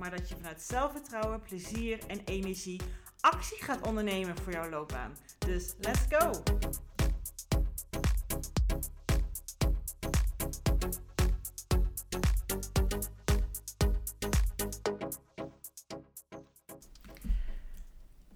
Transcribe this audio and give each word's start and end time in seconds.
maar 0.00 0.10
dat 0.10 0.28
je 0.28 0.36
vanuit 0.36 0.62
zelfvertrouwen, 0.62 1.40
plezier 1.40 1.98
en 2.06 2.20
energie 2.24 2.80
actie 3.20 3.62
gaat 3.62 3.86
ondernemen 3.86 4.36
voor 4.36 4.52
jouw 4.52 4.68
loopbaan. 4.68 5.16
Dus 5.38 5.74
let's 5.80 6.00
go! 6.08 6.30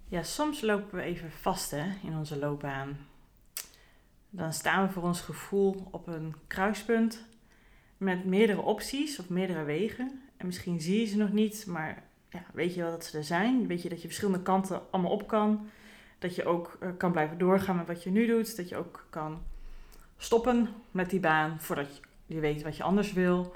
Ja, 0.09 0.23
soms 0.23 0.61
lopen 0.61 0.99
we 0.99 1.03
even 1.03 1.31
vast 1.31 1.71
hè, 1.71 1.93
in 2.03 2.17
onze 2.17 2.39
loopbaan. 2.39 2.97
Dan 4.31 4.53
staan 4.53 4.87
we 4.87 4.93
voor 4.93 5.03
ons 5.03 5.21
gevoel 5.21 5.89
op 5.91 6.07
een 6.07 6.35
kruispunt 6.47 7.25
met 7.97 8.25
meerdere 8.25 8.61
opties 8.61 9.19
of 9.19 9.29
meerdere 9.29 9.63
wegen. 9.63 10.24
En 10.45 10.51
misschien 10.51 10.81
zie 10.81 11.01
je 11.01 11.07
ze 11.07 11.17
nog 11.17 11.33
niet, 11.33 11.67
maar 11.67 12.03
ja, 12.29 12.45
weet 12.53 12.75
je 12.75 12.81
wel 12.81 12.91
dat 12.91 13.05
ze 13.05 13.19
er 13.19 13.25
zijn. 13.25 13.67
Weet 13.67 13.83
je 13.83 13.89
dat 13.89 14.01
je 14.01 14.07
verschillende 14.07 14.43
kanten 14.43 14.83
allemaal 14.91 15.11
op 15.11 15.29
kan. 15.29 15.69
Dat 16.19 16.35
je 16.35 16.45
ook 16.45 16.79
uh, 16.83 16.89
kan 16.97 17.13
blijven 17.13 17.39
doorgaan 17.39 17.77
met 17.77 17.87
wat 17.87 18.03
je 18.03 18.11
nu 18.11 18.27
doet. 18.27 18.57
Dat 18.57 18.69
je 18.69 18.77
ook 18.77 19.07
kan 19.11 19.43
stoppen 20.17 20.69
met 20.91 21.11
die 21.11 21.21
baan 21.21 21.61
voordat 21.61 22.01
je, 22.27 22.41
weet 22.41 22.63
wat 22.63 22.77
je 22.77 22.83
anders 22.83 23.13
wil. 23.13 23.55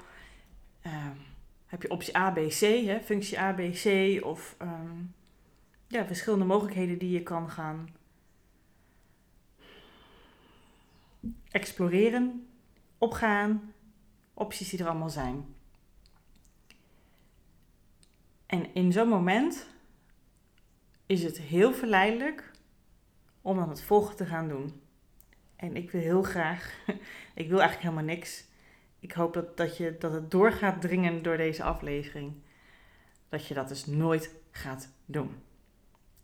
Uh, 0.85 1.07
heb 1.65 1.81
je 1.81 1.89
optie 1.89 2.17
A, 2.17 2.31
B, 2.31 2.35
C, 2.35 2.59
hè, 2.59 2.99
functie 3.01 3.39
A, 3.39 3.53
B, 3.53 3.59
C 3.71 3.85
of 4.25 4.55
um, 4.61 5.13
ja, 5.87 6.05
verschillende 6.05 6.45
mogelijkheden 6.45 6.97
die 6.97 7.11
je 7.11 7.23
kan 7.23 7.49
gaan 7.49 7.89
exploreren, 11.51 12.47
opgaan, 12.97 13.73
opties 14.33 14.69
die 14.69 14.79
er 14.79 14.87
allemaal 14.87 15.09
zijn. 15.09 15.57
En 18.49 18.73
in 18.73 18.91
zo'n 18.91 19.07
moment 19.07 19.67
is 21.05 21.23
het 21.23 21.37
heel 21.37 21.73
verleidelijk 21.73 22.51
om 23.41 23.55
dan 23.55 23.69
het 23.69 23.81
volgende 23.81 24.15
te 24.15 24.25
gaan 24.25 24.47
doen. 24.47 24.81
En 25.55 25.75
ik 25.75 25.91
wil 25.91 26.01
heel 26.01 26.23
graag, 26.23 26.77
ik 27.41 27.49
wil 27.49 27.59
eigenlijk 27.59 27.81
helemaal 27.81 28.15
niks. 28.15 28.45
Ik 28.99 29.11
hoop 29.11 29.33
dat, 29.33 29.57
dat, 29.57 29.77
je, 29.77 29.95
dat 29.99 30.13
het 30.13 30.31
doorgaat 30.31 30.81
dringen 30.81 31.23
door 31.23 31.37
deze 31.37 31.63
aflevering. 31.63 32.33
Dat 33.29 33.47
je 33.47 33.53
dat 33.53 33.67
dus 33.67 33.85
nooit 33.85 34.35
gaat 34.51 34.89
doen. 35.05 35.35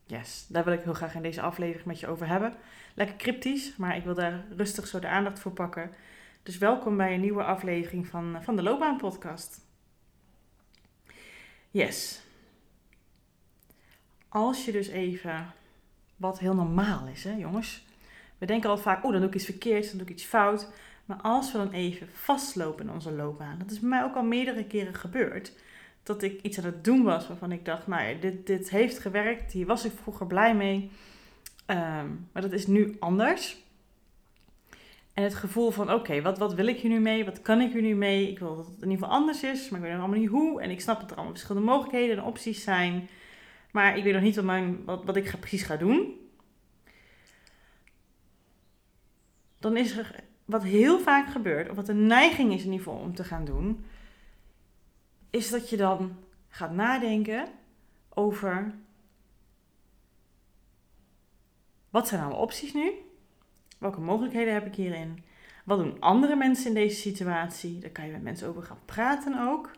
Yes, 0.05 0.45
daar 0.47 0.63
wil 0.63 0.73
ik 0.73 0.83
heel 0.83 0.93
graag 0.93 1.15
in 1.15 1.21
deze 1.21 1.41
aflevering 1.41 1.85
met 1.85 1.99
je 1.99 2.07
over 2.07 2.27
hebben. 2.27 2.53
Lekker 2.93 3.15
cryptisch, 3.15 3.75
maar 3.75 3.95
ik 3.95 4.03
wil 4.03 4.13
daar 4.13 4.45
rustig 4.55 4.87
zo 4.87 4.99
de 4.99 5.07
aandacht 5.07 5.39
voor 5.39 5.51
pakken. 5.51 5.91
Dus 6.43 6.57
welkom 6.57 6.97
bij 6.97 7.13
een 7.13 7.21
nieuwe 7.21 7.43
aflevering 7.43 8.07
van, 8.07 8.37
van 8.43 8.55
de 8.55 8.63
Loopbaan 8.63 8.97
Podcast. 8.97 9.64
Yes. 11.75 12.21
Als 14.29 14.65
je 14.65 14.71
dus 14.71 14.87
even, 14.87 15.53
wat 16.15 16.39
heel 16.39 16.53
normaal 16.53 17.07
is, 17.07 17.23
hè 17.23 17.31
jongens. 17.31 17.85
We 18.37 18.45
denken 18.45 18.69
al 18.69 18.77
vaak, 18.77 19.03
oh 19.03 19.11
dan 19.11 19.19
doe 19.19 19.29
ik 19.29 19.35
iets 19.35 19.45
verkeerds, 19.45 19.87
dan 19.87 19.97
doe 19.97 20.07
ik 20.07 20.13
iets 20.13 20.23
fout. 20.23 20.69
Maar 21.05 21.21
als 21.21 21.51
we 21.51 21.57
dan 21.57 21.71
even 21.71 22.07
vastlopen 22.11 22.87
in 22.87 22.93
onze 22.93 23.11
loopbaan, 23.11 23.57
dat 23.59 23.71
is 23.71 23.79
mij 23.79 24.03
ook 24.03 24.15
al 24.15 24.23
meerdere 24.23 24.65
keren 24.65 24.93
gebeurd 24.93 25.53
dat 26.03 26.21
ik 26.21 26.41
iets 26.41 26.57
aan 26.57 26.65
het 26.65 26.83
doen 26.83 27.03
was 27.03 27.27
waarvan 27.27 27.51
ik 27.51 27.65
dacht, 27.65 27.87
nou 27.87 28.19
dit, 28.19 28.47
dit 28.47 28.69
heeft 28.69 28.99
gewerkt, 28.99 29.51
hier 29.51 29.65
was 29.65 29.85
ik 29.85 29.91
vroeger 30.01 30.27
blij 30.27 30.55
mee. 30.55 30.91
Um, 31.67 32.29
maar 32.31 32.41
dat 32.41 32.51
is 32.51 32.67
nu 32.67 32.95
anders. 32.99 33.63
En 35.15 35.23
het 35.23 35.35
gevoel 35.35 35.71
van, 35.71 35.93
oké, 35.93 36.21
wat, 36.21 36.37
wat 36.37 36.53
wil 36.53 36.67
ik 36.67 36.79
hier 36.79 36.91
nu 36.91 36.99
mee? 36.99 37.25
Wat 37.25 37.41
kan 37.41 37.61
ik 37.61 37.71
hier 37.71 37.81
nu 37.81 37.95
mee? 37.95 38.29
Ik 38.29 38.39
wil 38.39 38.55
dat 38.55 38.65
het 38.65 38.75
in 38.75 38.89
ieder 38.89 38.97
geval 38.97 39.19
anders 39.19 39.43
is, 39.43 39.69
maar 39.69 39.79
ik 39.79 39.85
weet 39.85 39.93
nog 39.93 40.03
allemaal 40.03 40.19
niet 40.19 40.29
hoe. 40.29 40.61
En 40.61 40.69
ik 40.69 40.81
snap 40.81 40.99
dat 40.99 41.09
er 41.09 41.15
allemaal 41.15 41.33
verschillende 41.33 41.67
mogelijkheden 41.67 42.17
en 42.17 42.23
opties 42.23 42.63
zijn. 42.63 43.09
Maar 43.71 43.97
ik 43.97 44.03
weet 44.03 44.13
nog 44.13 44.21
niet 44.21 44.35
wat, 44.35 44.45
mijn, 44.45 44.85
wat, 44.85 45.05
wat 45.05 45.15
ik 45.15 45.39
precies 45.39 45.63
ga 45.63 45.75
doen. 45.75 46.29
Dan 49.59 49.77
is 49.77 49.97
er 49.97 50.23
wat 50.45 50.63
heel 50.63 50.99
vaak 50.99 51.27
gebeurt, 51.27 51.69
of 51.69 51.75
wat 51.75 51.85
de 51.85 51.93
neiging 51.93 52.53
is 52.53 52.63
in 52.63 52.71
ieder 52.71 52.85
geval 52.85 52.99
om 52.99 53.15
te 53.15 53.23
gaan 53.23 53.45
doen, 53.45 53.85
is 55.29 55.49
dat 55.49 55.69
je 55.69 55.77
dan 55.77 56.17
gaat 56.47 56.71
nadenken 56.71 57.47
over 58.09 58.75
wat 61.89 62.07
zijn 62.07 62.21
alle 62.21 62.35
opties 62.35 62.73
nu? 62.73 62.91
Welke 63.77 63.99
mogelijkheden 63.99 64.53
heb 64.53 64.65
ik 64.65 64.75
hierin? 64.75 65.23
Wat 65.63 65.77
doen 65.77 65.99
andere 65.99 66.35
mensen 66.35 66.67
in 66.67 66.73
deze 66.73 66.95
situatie? 66.95 67.79
Daar 67.79 67.89
kan 67.89 68.05
je 68.05 68.11
met 68.11 68.23
mensen 68.23 68.47
over 68.47 68.63
gaan 68.63 68.79
praten 68.85 69.47
ook. 69.47 69.71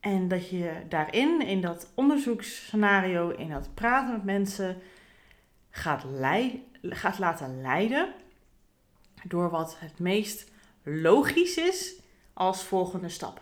En 0.00 0.28
dat 0.28 0.48
je 0.48 0.82
daarin, 0.88 1.40
in 1.40 1.60
dat 1.60 1.92
onderzoeksscenario, 1.94 3.30
in 3.30 3.48
dat 3.48 3.74
praten 3.74 4.12
met 4.12 4.24
mensen, 4.24 4.76
gaat, 5.70 6.04
leid, 6.04 6.54
gaat 6.82 7.18
laten 7.18 7.60
leiden 7.60 8.12
door 9.24 9.50
wat 9.50 9.76
het 9.78 9.98
meest 9.98 10.50
logisch 10.82 11.56
is 11.56 12.00
als 12.32 12.64
volgende 12.64 13.08
stap. 13.08 13.40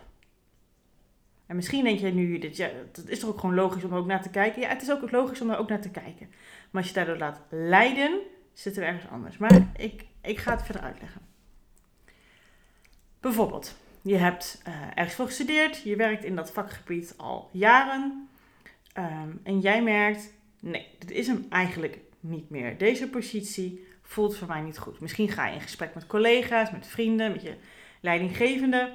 En 1.45 1.55
misschien 1.55 1.83
denk 1.83 1.99
je 1.99 2.07
nu, 2.07 2.39
dit, 2.39 2.57
ja, 2.57 2.69
dat 2.91 3.07
is 3.07 3.19
toch 3.19 3.29
ook 3.29 3.39
gewoon 3.39 3.55
logisch 3.55 3.83
om 3.83 3.91
er 3.91 3.97
ook 3.97 4.05
naar 4.05 4.21
te 4.21 4.29
kijken? 4.29 4.61
Ja, 4.61 4.67
het 4.67 4.81
is 4.81 4.91
ook 4.91 5.11
logisch 5.11 5.41
om 5.41 5.49
er 5.49 5.57
ook 5.57 5.69
naar 5.69 5.81
te 5.81 5.89
kijken. 5.89 6.29
Maar 6.71 6.81
als 6.81 6.87
je 6.87 6.93
daardoor 6.93 7.17
laat 7.17 7.41
leiden, 7.49 8.19
zitten 8.59 8.81
we 8.81 8.87
ergens 8.87 9.11
anders. 9.11 9.37
Maar 9.37 9.67
ik, 9.75 10.05
ik 10.21 10.37
ga 10.37 10.51
het 10.51 10.63
verder 10.63 10.81
uitleggen. 10.81 11.21
Bijvoorbeeld, 13.19 13.75
je 14.01 14.15
hebt 14.15 14.61
uh, 14.67 14.73
ergens 14.95 15.15
voor 15.15 15.25
gestudeerd, 15.25 15.81
je 15.81 15.95
werkt 15.95 16.23
in 16.23 16.35
dat 16.35 16.51
vakgebied 16.51 17.13
al 17.17 17.49
jaren. 17.51 18.29
Um, 18.97 19.39
en 19.43 19.59
jij 19.59 19.83
merkt, 19.83 20.33
nee, 20.59 20.87
dit 20.99 21.11
is 21.11 21.27
hem 21.27 21.45
eigenlijk 21.49 21.99
niet 22.19 22.49
meer. 22.49 22.77
Deze 22.77 23.09
positie 23.09 23.87
voelt 24.01 24.37
voor 24.37 24.47
mij 24.47 24.61
niet 24.61 24.77
goed. 24.77 24.99
Misschien 24.99 25.29
ga 25.29 25.47
je 25.47 25.53
in 25.53 25.61
gesprek 25.61 25.93
met 25.93 26.07
collega's, 26.07 26.71
met 26.71 26.87
vrienden, 26.87 27.31
met 27.31 27.41
je 27.41 27.55
leidinggevende. 28.01 28.93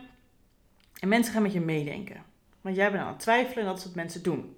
En 1.00 1.08
mensen 1.08 1.32
gaan 1.32 1.42
met 1.42 1.52
je 1.52 1.60
meedenken. 1.60 2.24
Want 2.60 2.76
jij 2.76 2.90
bent 2.90 3.02
aan 3.02 3.08
het 3.08 3.20
twijfelen 3.20 3.58
en 3.58 3.64
dat 3.64 3.78
is 3.78 3.84
wat 3.84 3.94
mensen 3.94 4.22
doen. 4.22 4.56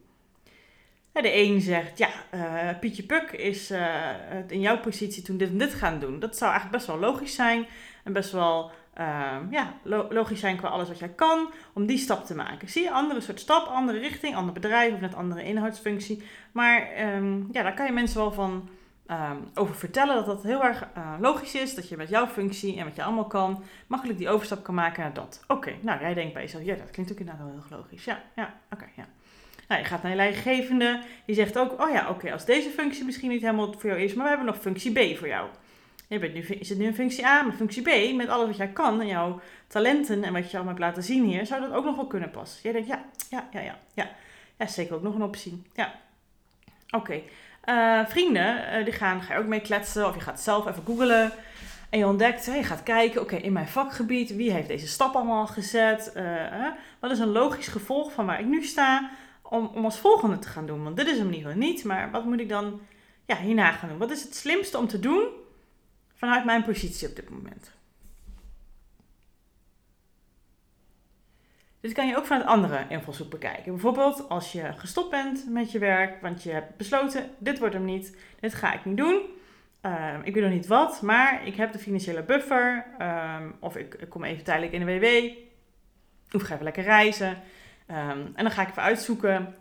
De 1.22 1.34
een 1.34 1.60
zegt, 1.60 1.98
ja, 1.98 2.08
uh, 2.34 2.78
Pietje 2.80 3.02
Puk 3.02 3.30
is 3.30 3.70
uh, 3.70 4.08
in 4.48 4.60
jouw 4.60 4.78
positie 4.78 5.22
toen 5.22 5.36
dit 5.36 5.48
en 5.48 5.58
dit 5.58 5.74
gaan 5.74 5.98
doen. 5.98 6.18
Dat 6.18 6.36
zou 6.36 6.50
eigenlijk 6.50 6.84
best 6.84 6.98
wel 6.98 7.10
logisch 7.10 7.34
zijn. 7.34 7.66
En 8.04 8.12
best 8.12 8.32
wel 8.32 8.70
uh, 8.98 9.36
ja, 9.50 9.74
lo 9.82 10.06
logisch 10.10 10.40
zijn 10.40 10.56
qua 10.56 10.68
alles 10.68 10.88
wat 10.88 10.98
jij 10.98 11.08
kan 11.08 11.50
om 11.72 11.86
die 11.86 11.98
stap 11.98 12.24
te 12.24 12.34
maken. 12.34 12.68
Zie 12.68 12.82
je, 12.82 12.90
andere 12.90 13.20
soort 13.20 13.40
stap, 13.40 13.66
andere 13.66 13.98
richting, 13.98 14.36
ander 14.36 14.54
bedrijf 14.54 14.94
of 14.94 15.00
net 15.00 15.14
andere 15.14 15.44
inhoudsfunctie. 15.44 16.22
Maar 16.52 16.88
um, 17.16 17.48
ja, 17.52 17.62
daar 17.62 17.74
kan 17.74 17.86
je 17.86 17.92
mensen 17.92 18.18
wel 18.18 18.32
van 18.32 18.68
um, 19.10 19.50
over 19.54 19.74
vertellen 19.74 20.14
dat 20.14 20.26
dat 20.26 20.42
heel 20.42 20.64
erg 20.64 20.86
uh, 20.96 21.14
logisch 21.20 21.54
is. 21.54 21.74
Dat 21.74 21.88
je 21.88 21.96
met 21.96 22.08
jouw 22.08 22.26
functie 22.26 22.78
en 22.78 22.84
wat 22.84 22.96
je 22.96 23.02
allemaal 23.02 23.26
kan, 23.26 23.62
makkelijk 23.86 24.18
die 24.18 24.28
overstap 24.28 24.62
kan 24.64 24.74
maken 24.74 25.02
naar 25.02 25.14
dat. 25.14 25.44
Oké, 25.46 25.72
nou 25.80 26.00
jij 26.00 26.14
denkt 26.14 26.32
bij 26.32 26.42
jezelf, 26.42 26.64
ja 26.64 26.74
dat 26.74 26.90
klinkt 26.90 27.12
ook 27.12 27.18
inderdaad 27.18 27.44
wel 27.44 27.52
heel 27.52 27.78
logisch. 27.78 28.04
Ja, 28.04 28.22
ja, 28.34 28.54
oké, 28.70 28.86
ja. 28.96 29.06
Nou, 29.68 29.80
je 29.80 29.86
gaat 29.86 30.02
naar 30.02 30.10
je 30.10 30.16
leidinggevende, 30.16 31.00
die 31.24 31.34
zegt 31.34 31.58
ook, 31.58 31.82
oh 31.82 31.90
ja, 31.90 32.08
oké, 32.08 32.32
als 32.32 32.44
deze 32.44 32.70
functie 32.70 33.04
misschien 33.04 33.30
niet 33.30 33.40
helemaal 33.40 33.74
voor 33.78 33.90
jou 33.90 34.02
is, 34.02 34.14
maar 34.14 34.22
we 34.22 34.28
hebben 34.28 34.46
nog 34.46 34.60
functie 34.60 34.92
B 34.92 35.18
voor 35.18 35.28
jou. 35.28 35.48
Je 36.08 36.18
bent 36.18 36.34
nu, 36.34 36.40
is 36.40 36.68
het 36.68 36.78
nu 36.78 36.86
een 36.86 36.94
functie 36.94 37.26
A, 37.26 37.42
maar 37.42 37.54
functie 37.54 37.82
B, 37.82 38.16
met 38.16 38.28
alles 38.28 38.46
wat 38.46 38.56
jij 38.56 38.68
kan 38.68 39.00
en 39.00 39.06
jouw 39.06 39.40
talenten 39.66 40.24
en 40.24 40.32
wat 40.32 40.50
je 40.50 40.56
allemaal 40.56 40.74
hebt 40.74 40.84
laten 40.84 41.02
zien 41.02 41.24
hier, 41.24 41.46
zou 41.46 41.60
dat 41.60 41.72
ook 41.72 41.84
nog 41.84 41.96
wel 41.96 42.06
kunnen 42.06 42.30
passen. 42.30 42.60
Jij 42.62 42.72
denkt, 42.72 42.88
ja, 42.88 43.04
ja, 43.30 43.48
ja, 43.52 43.60
ja, 43.60 43.78
ja. 43.94 44.10
Ja, 44.58 44.66
zeker 44.66 44.94
ook 44.94 45.02
nog 45.02 45.14
een 45.14 45.22
optie. 45.22 45.62
Ja, 45.74 45.94
oké. 46.90 47.20
Uh, 47.68 48.06
vrienden, 48.06 48.78
uh, 48.78 48.84
die 48.84 48.92
gaan, 48.92 49.22
ga 49.22 49.34
je 49.34 49.40
ook 49.40 49.46
mee 49.46 49.60
kletsen 49.60 50.06
of 50.06 50.14
je 50.14 50.20
gaat 50.20 50.40
zelf 50.40 50.66
even 50.66 50.82
googlen. 50.86 51.32
En 51.90 51.98
je 51.98 52.06
ontdekt, 52.06 52.44
je 52.44 52.62
gaat 52.62 52.82
kijken, 52.82 53.20
oké, 53.20 53.36
in 53.36 53.52
mijn 53.52 53.68
vakgebied, 53.68 54.36
wie 54.36 54.52
heeft 54.52 54.68
deze 54.68 54.86
stap 54.86 55.14
allemaal 55.14 55.46
gezet? 55.46 56.12
Uh, 56.16 56.66
wat 56.98 57.10
is 57.10 57.18
een 57.18 57.32
logisch 57.32 57.68
gevolg 57.68 58.12
van 58.12 58.26
waar 58.26 58.40
ik 58.40 58.46
nu 58.46 58.62
sta 58.62 59.10
om, 59.48 59.84
als 59.84 59.98
volgende 59.98 60.38
te 60.38 60.48
gaan 60.48 60.66
doen? 60.66 60.82
Want 60.82 60.96
dit 60.96 61.06
is 61.06 61.18
hem 61.18 61.32
geval 61.32 61.54
niet, 61.54 61.84
maar 61.84 62.10
wat 62.10 62.24
moet 62.24 62.40
ik 62.40 62.48
dan 62.48 62.80
ja, 63.26 63.36
hierna 63.36 63.72
gaan 63.72 63.88
doen? 63.88 63.98
Wat 63.98 64.10
is 64.10 64.22
het 64.22 64.34
slimste 64.34 64.78
om 64.78 64.88
te 64.88 65.00
doen 65.00 65.28
vanuit 66.14 66.44
mijn 66.44 66.62
positie 66.62 67.08
op 67.08 67.16
dit 67.16 67.30
moment? 67.30 67.72
Dit 71.80 71.92
kan 71.92 72.06
je 72.06 72.16
ook 72.16 72.26
vanuit 72.26 72.46
andere 72.46 72.86
invalshoek 72.88 73.30
bekijken. 73.30 73.72
Bijvoorbeeld 73.72 74.28
als 74.28 74.52
je 74.52 74.72
gestopt 74.72 75.10
bent 75.10 75.46
met 75.48 75.72
je 75.72 75.78
werk, 75.78 76.20
want 76.20 76.42
je 76.42 76.50
hebt 76.50 76.76
besloten, 76.76 77.30
dit 77.38 77.58
wordt 77.58 77.74
hem 77.74 77.84
niet, 77.84 78.16
dit 78.40 78.54
ga 78.54 78.72
ik 78.72 78.84
niet 78.84 78.96
doen. 78.96 79.22
Ehm, 79.80 80.20
ik 80.22 80.34
weet 80.34 80.42
nog 80.42 80.52
niet 80.52 80.66
wat, 80.66 81.02
maar 81.02 81.46
ik 81.46 81.54
heb 81.54 81.72
de 81.72 81.78
financiële 81.78 82.22
buffer. 82.22 82.86
Ehm, 82.98 83.50
of 83.60 83.76
ik, 83.76 83.94
ik, 83.94 84.08
kom 84.08 84.24
even 84.24 84.44
tijdelijk 84.44 84.72
in 84.72 84.86
de 84.86 84.98
WW. 84.98 85.36
Of 86.36 86.42
ga 86.42 86.52
even 86.52 86.64
lekker 86.64 86.82
reizen. 86.82 87.42
Ehm, 87.86 88.20
en 88.34 88.44
dan 88.44 88.50
ga 88.50 88.62
ik 88.62 88.68
even 88.68 88.82
uitzoeken 88.82 89.54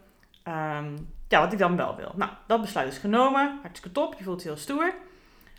ja, 1.28 1.40
wat 1.40 1.54
ik 1.54 1.60
dan 1.60 1.75
wel 1.75 1.96
wil. 1.96 2.12
Nou, 2.16 2.31
dat 2.48 2.62
besluit 2.62 2.92
is 2.92 2.98
genomen. 2.98 3.60
Hartstikke 3.62 3.92
top. 3.92 4.16
Je 4.18 4.24
voelt 4.24 4.42
je 4.42 4.48
heel 4.48 4.58
stoer. 4.58 4.94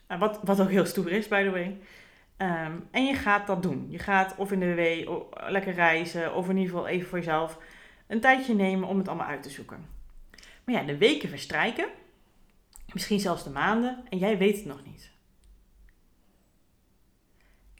Uh, 0.09 0.19
wat, 0.19 0.41
wat 0.43 0.61
ook 0.61 0.71
heel 0.71 0.87
stoer 0.87 1.13
is, 1.13 1.29
by 1.29 1.43
the 1.43 1.51
way. 1.51 1.79
en 2.91 3.07
je 3.07 3.15
gaat 3.15 3.47
dat 3.47 3.63
doen. 3.63 3.87
Je 3.89 3.99
gaat 3.99 4.35
of 4.37 4.53
in 4.53 4.61
de 4.61 4.75
WW 4.75 5.23
lekker 5.51 5.73
reizen. 5.73 6.35
Of 6.35 6.49
in 6.49 6.57
ieder 6.57 6.73
geval 6.73 6.89
even 6.89 7.09
voor 7.09 7.19
jezelf 7.19 7.59
een 8.07 8.21
tijdje 8.21 8.55
nemen 8.55 8.89
om 8.89 8.99
het 8.99 9.09
allemaal 9.09 9.27
uit 9.27 9.43
te 9.43 9.51
zoeken. 9.51 9.87
Maar 10.65 10.75
ja, 10.75 10.83
de 10.83 10.99
weken 10.99 11.29
verstrijken. 11.29 11.87
Misschien 12.93 13.21
zelfs 13.21 13.45
de 13.45 13.51
maanden 13.51 14.05
en 14.09 14.19
jij 14.19 14.39
weet 14.39 14.57
het 14.57 14.65
nog 14.65 14.85
niet. 14.85 15.13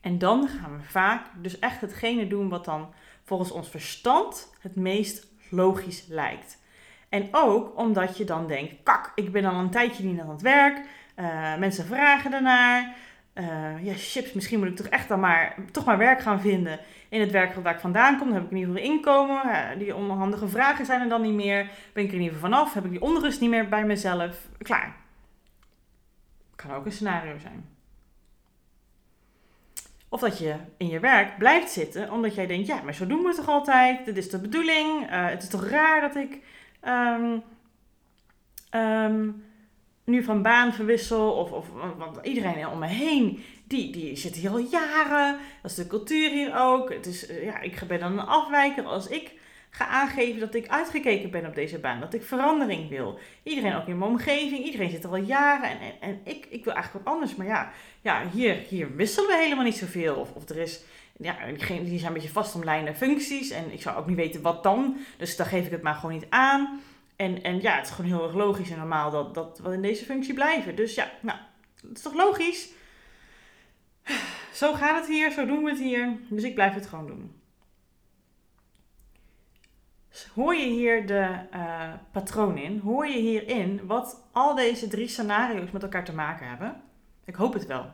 En 0.01 0.17
dan 0.17 0.47
gaan 0.47 0.77
we 0.77 0.83
vaak 0.83 1.27
dus 1.41 1.59
echt 1.59 1.81
hetgene 1.81 2.27
doen 2.27 2.49
wat 2.49 2.65
dan 2.65 2.93
volgens 3.25 3.51
ons 3.51 3.69
verstand 3.69 4.53
het 4.59 4.75
meest 4.75 5.27
logisch 5.49 6.05
lijkt. 6.07 6.63
En 7.09 7.27
ook 7.31 7.77
omdat 7.77 8.17
je 8.17 8.23
dan 8.23 8.47
denkt, 8.47 8.73
kak, 8.83 9.11
ik 9.15 9.31
ben 9.31 9.45
al 9.45 9.59
een 9.59 9.69
tijdje 9.69 10.03
niet 10.03 10.19
aan 10.19 10.29
het 10.29 10.41
werk, 10.41 10.77
uh, 11.15 11.57
mensen 11.57 11.85
vragen 11.85 12.33
ernaar. 12.33 12.95
Uh, 13.33 13.85
ja, 13.85 13.93
chips, 13.95 14.33
misschien 14.33 14.59
moet 14.59 14.67
ik 14.67 14.75
toch 14.75 14.87
echt 14.87 15.07
dan 15.07 15.19
maar, 15.19 15.55
toch 15.71 15.85
maar 15.85 15.97
werk 15.97 16.21
gaan 16.21 16.41
vinden 16.41 16.79
in 17.09 17.19
het 17.19 17.31
werk 17.31 17.55
waar 17.55 17.73
ik 17.73 17.79
vandaan 17.79 18.17
kom. 18.17 18.27
Dan 18.27 18.35
heb 18.35 18.45
ik 18.45 18.51
in 18.51 18.57
ieder 18.57 18.75
geval 18.75 18.91
inkomen. 18.91 19.41
Uh, 19.45 19.77
die 19.77 19.95
onhandige 19.95 20.47
vragen 20.47 20.85
zijn 20.85 21.01
er 21.01 21.09
dan 21.09 21.21
niet 21.21 21.33
meer. 21.33 21.69
Ben 21.93 22.03
ik 22.03 22.09
er 22.09 22.15
in 22.15 22.21
ieder 22.21 22.35
geval 22.35 22.49
vanaf. 22.49 22.73
Heb 22.73 22.85
ik 22.85 22.91
die 22.91 23.01
onrust 23.01 23.41
niet 23.41 23.49
meer 23.49 23.69
bij 23.69 23.85
mezelf. 23.85 24.47
Klaar. 24.57 24.95
Kan 26.55 26.71
ook 26.71 26.85
een 26.85 26.91
scenario 26.91 27.37
zijn. 27.37 27.74
Of 30.15 30.21
dat 30.21 30.37
je 30.37 30.55
in 30.77 30.87
je 30.87 30.99
werk 30.99 31.37
blijft 31.37 31.71
zitten 31.71 32.11
omdat 32.11 32.35
jij 32.35 32.47
denkt, 32.47 32.67
ja, 32.67 32.81
maar 32.81 32.93
zo 32.93 33.07
doen 33.07 33.21
we 33.21 33.27
het 33.27 33.35
toch 33.35 33.49
altijd? 33.49 34.05
Dit 34.05 34.17
is 34.17 34.29
de 34.29 34.39
bedoeling. 34.39 35.11
Uh, 35.11 35.27
het 35.27 35.43
is 35.43 35.49
toch 35.49 35.67
raar 35.67 36.01
dat 36.01 36.15
ik 36.15 36.39
um, 36.87 37.43
um, 38.81 39.43
nu 40.03 40.23
van 40.23 40.41
baan 40.41 40.73
verwissel. 40.73 41.31
Of, 41.31 41.51
of 41.51 41.67
want 41.97 42.19
iedereen 42.21 42.67
om 42.67 42.79
me 42.79 42.87
heen, 42.87 43.43
die, 43.67 43.91
die 43.91 44.15
zit 44.15 44.35
hier 44.35 44.49
al 44.49 44.57
jaren. 44.57 45.37
Dat 45.61 45.71
is 45.71 45.77
de 45.77 45.87
cultuur 45.87 46.29
hier 46.29 46.57
ook. 46.57 46.93
Het 46.93 47.05
is, 47.05 47.29
uh, 47.29 47.43
ja, 47.43 47.59
ik 47.59 47.83
ben 47.87 47.99
dan 47.99 48.11
een 48.11 48.25
afwijker 48.25 48.83
als 48.83 49.07
ik 49.07 49.33
ga 49.75 49.87
aangeven 49.87 50.39
dat 50.39 50.55
ik 50.55 50.67
uitgekeken 50.67 51.29
ben 51.31 51.45
op 51.45 51.55
deze 51.55 51.79
baan. 51.79 51.99
Dat 51.99 52.13
ik 52.13 52.23
verandering 52.23 52.89
wil. 52.89 53.19
Iedereen 53.43 53.75
ook 53.75 53.87
in 53.87 53.97
mijn 53.97 54.11
omgeving. 54.11 54.65
Iedereen 54.65 54.89
zit 54.89 55.03
er 55.03 55.09
al 55.09 55.15
jaren. 55.15 55.69
En, 55.69 55.93
en, 55.99 56.19
ik, 56.23 56.45
ik 56.49 56.63
wil 56.63 56.73
eigenlijk 56.73 57.05
wat 57.05 57.13
anders. 57.13 57.35
Maar 57.35 57.47
ja, 57.47 57.71
ja 58.01 58.29
hier, 58.33 58.55
hier 58.55 58.95
wisselen 58.95 59.29
we 59.29 59.35
helemaal 59.35 59.63
niet 59.63 59.77
zoveel. 59.77 60.15
Of, 60.15 60.31
of 60.31 60.49
er 60.49 60.57
is... 60.57 60.81
Ja, 61.17 61.35
die 61.67 61.99
zijn 61.99 62.05
een 62.05 62.13
beetje 62.13 62.29
vastomlijnde 62.29 62.95
functies. 62.95 63.49
En 63.49 63.73
ik 63.73 63.81
zou 63.81 63.97
ook 63.97 64.07
niet 64.07 64.15
weten 64.15 64.41
wat 64.41 64.63
dan. 64.63 64.97
Dus 65.17 65.35
dan 65.35 65.45
geef 65.45 65.65
ik 65.65 65.71
het 65.71 65.81
maar 65.81 65.95
gewoon 65.95 66.15
niet 66.15 66.29
aan. 66.29 66.81
En, 67.15 67.43
en 67.43 67.61
ja, 67.61 67.75
het 67.75 67.85
is 67.85 67.91
gewoon 67.91 68.11
heel 68.11 68.23
erg 68.23 68.35
logisch 68.35 68.69
en 68.69 68.77
normaal 68.77 69.11
dat, 69.11 69.33
dat 69.33 69.59
we 69.63 69.73
in 69.73 69.81
deze 69.81 70.05
functie 70.05 70.33
blijven. 70.33 70.75
Dus 70.75 70.95
ja, 70.95 71.11
nou, 71.21 71.37
het 71.87 71.97
is 71.97 72.01
toch 72.03 72.13
logisch? 72.13 72.69
Zo 74.53 74.73
gaat 74.73 74.99
het 74.99 75.07
hier, 75.07 75.31
zo 75.31 75.45
doen 75.45 75.63
we 75.63 75.69
het 75.69 75.79
hier. 75.79 76.17
Dus 76.27 76.43
ik 76.43 76.55
blijf 76.55 76.73
het 76.73 76.87
gewoon 76.87 77.07
doen. 77.07 77.43
Hoor 80.33 80.55
je 80.55 80.67
hier 80.67 81.07
de 81.07 81.39
uh, 81.53 81.93
patroon 82.11 82.57
in? 82.57 82.79
Hoor 82.79 83.07
je 83.07 83.19
hierin 83.19 83.85
wat 83.85 84.27
al 84.31 84.55
deze 84.55 84.87
drie 84.87 85.07
scenario's 85.07 85.71
met 85.71 85.83
elkaar 85.83 86.05
te 86.05 86.13
maken 86.13 86.47
hebben? 86.47 86.81
Ik 87.23 87.35
hoop 87.35 87.53
het 87.53 87.65
wel. 87.65 87.91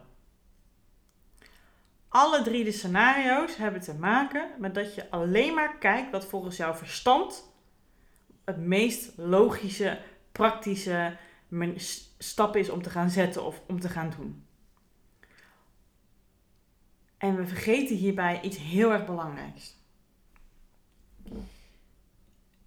Alle 2.07 2.41
drie 2.41 2.63
de 2.63 2.71
scenario's 2.71 3.55
hebben 3.55 3.81
te 3.81 3.93
maken 3.93 4.49
met 4.57 4.75
dat 4.75 4.95
je 4.95 5.09
alleen 5.09 5.53
maar 5.53 5.77
kijkt 5.77 6.11
wat 6.11 6.25
volgens 6.25 6.57
jouw 6.57 6.73
verstand 6.73 7.49
het 8.45 8.57
meest 8.57 9.17
logische, 9.17 9.99
praktische 10.31 11.17
stap 12.17 12.55
is 12.55 12.69
om 12.69 12.81
te 12.81 12.89
gaan 12.89 13.09
zetten 13.09 13.45
of 13.45 13.61
om 13.67 13.79
te 13.79 13.89
gaan 13.89 14.13
doen. 14.17 14.45
En 17.17 17.35
we 17.35 17.45
vergeten 17.45 17.95
hierbij 17.95 18.41
iets 18.41 18.57
heel 18.57 18.91
erg 18.91 19.05
belangrijks. 19.05 19.80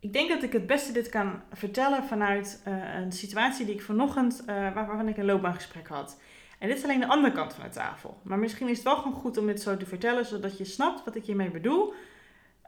Ik 0.05 0.13
denk 0.13 0.29
dat 0.29 0.43
ik 0.43 0.53
het 0.53 0.67
beste 0.67 0.93
dit 0.93 1.09
kan 1.09 1.43
vertellen 1.53 2.05
vanuit 2.05 2.63
uh, 2.69 2.95
een 2.95 3.13
situatie 3.13 3.67
die 3.67 3.75
ik 3.75 3.83
vanochtend, 3.83 4.41
uh, 4.41 4.47
waarvan 4.75 5.09
ik 5.09 5.17
een 5.17 5.25
loopbaangesprek 5.25 5.89
had. 5.89 6.21
En 6.59 6.69
dit 6.69 6.77
is 6.77 6.85
alleen 6.85 7.01
de 7.01 7.07
andere 7.07 7.33
kant 7.33 7.55
van 7.55 7.65
de 7.65 7.71
tafel. 7.71 8.21
Maar 8.23 8.39
misschien 8.39 8.69
is 8.69 8.77
het 8.77 8.87
wel 8.87 8.97
gewoon 8.97 9.13
goed 9.13 9.39
om 9.39 9.47
dit 9.47 9.63
zo 9.63 9.77
te 9.77 9.87
vertellen, 9.87 10.25
zodat 10.25 10.59
je 10.59 10.65
snapt 10.65 11.05
wat 11.05 11.17
ik 11.17 11.25
hiermee 11.25 11.51
bedoel. 11.51 11.93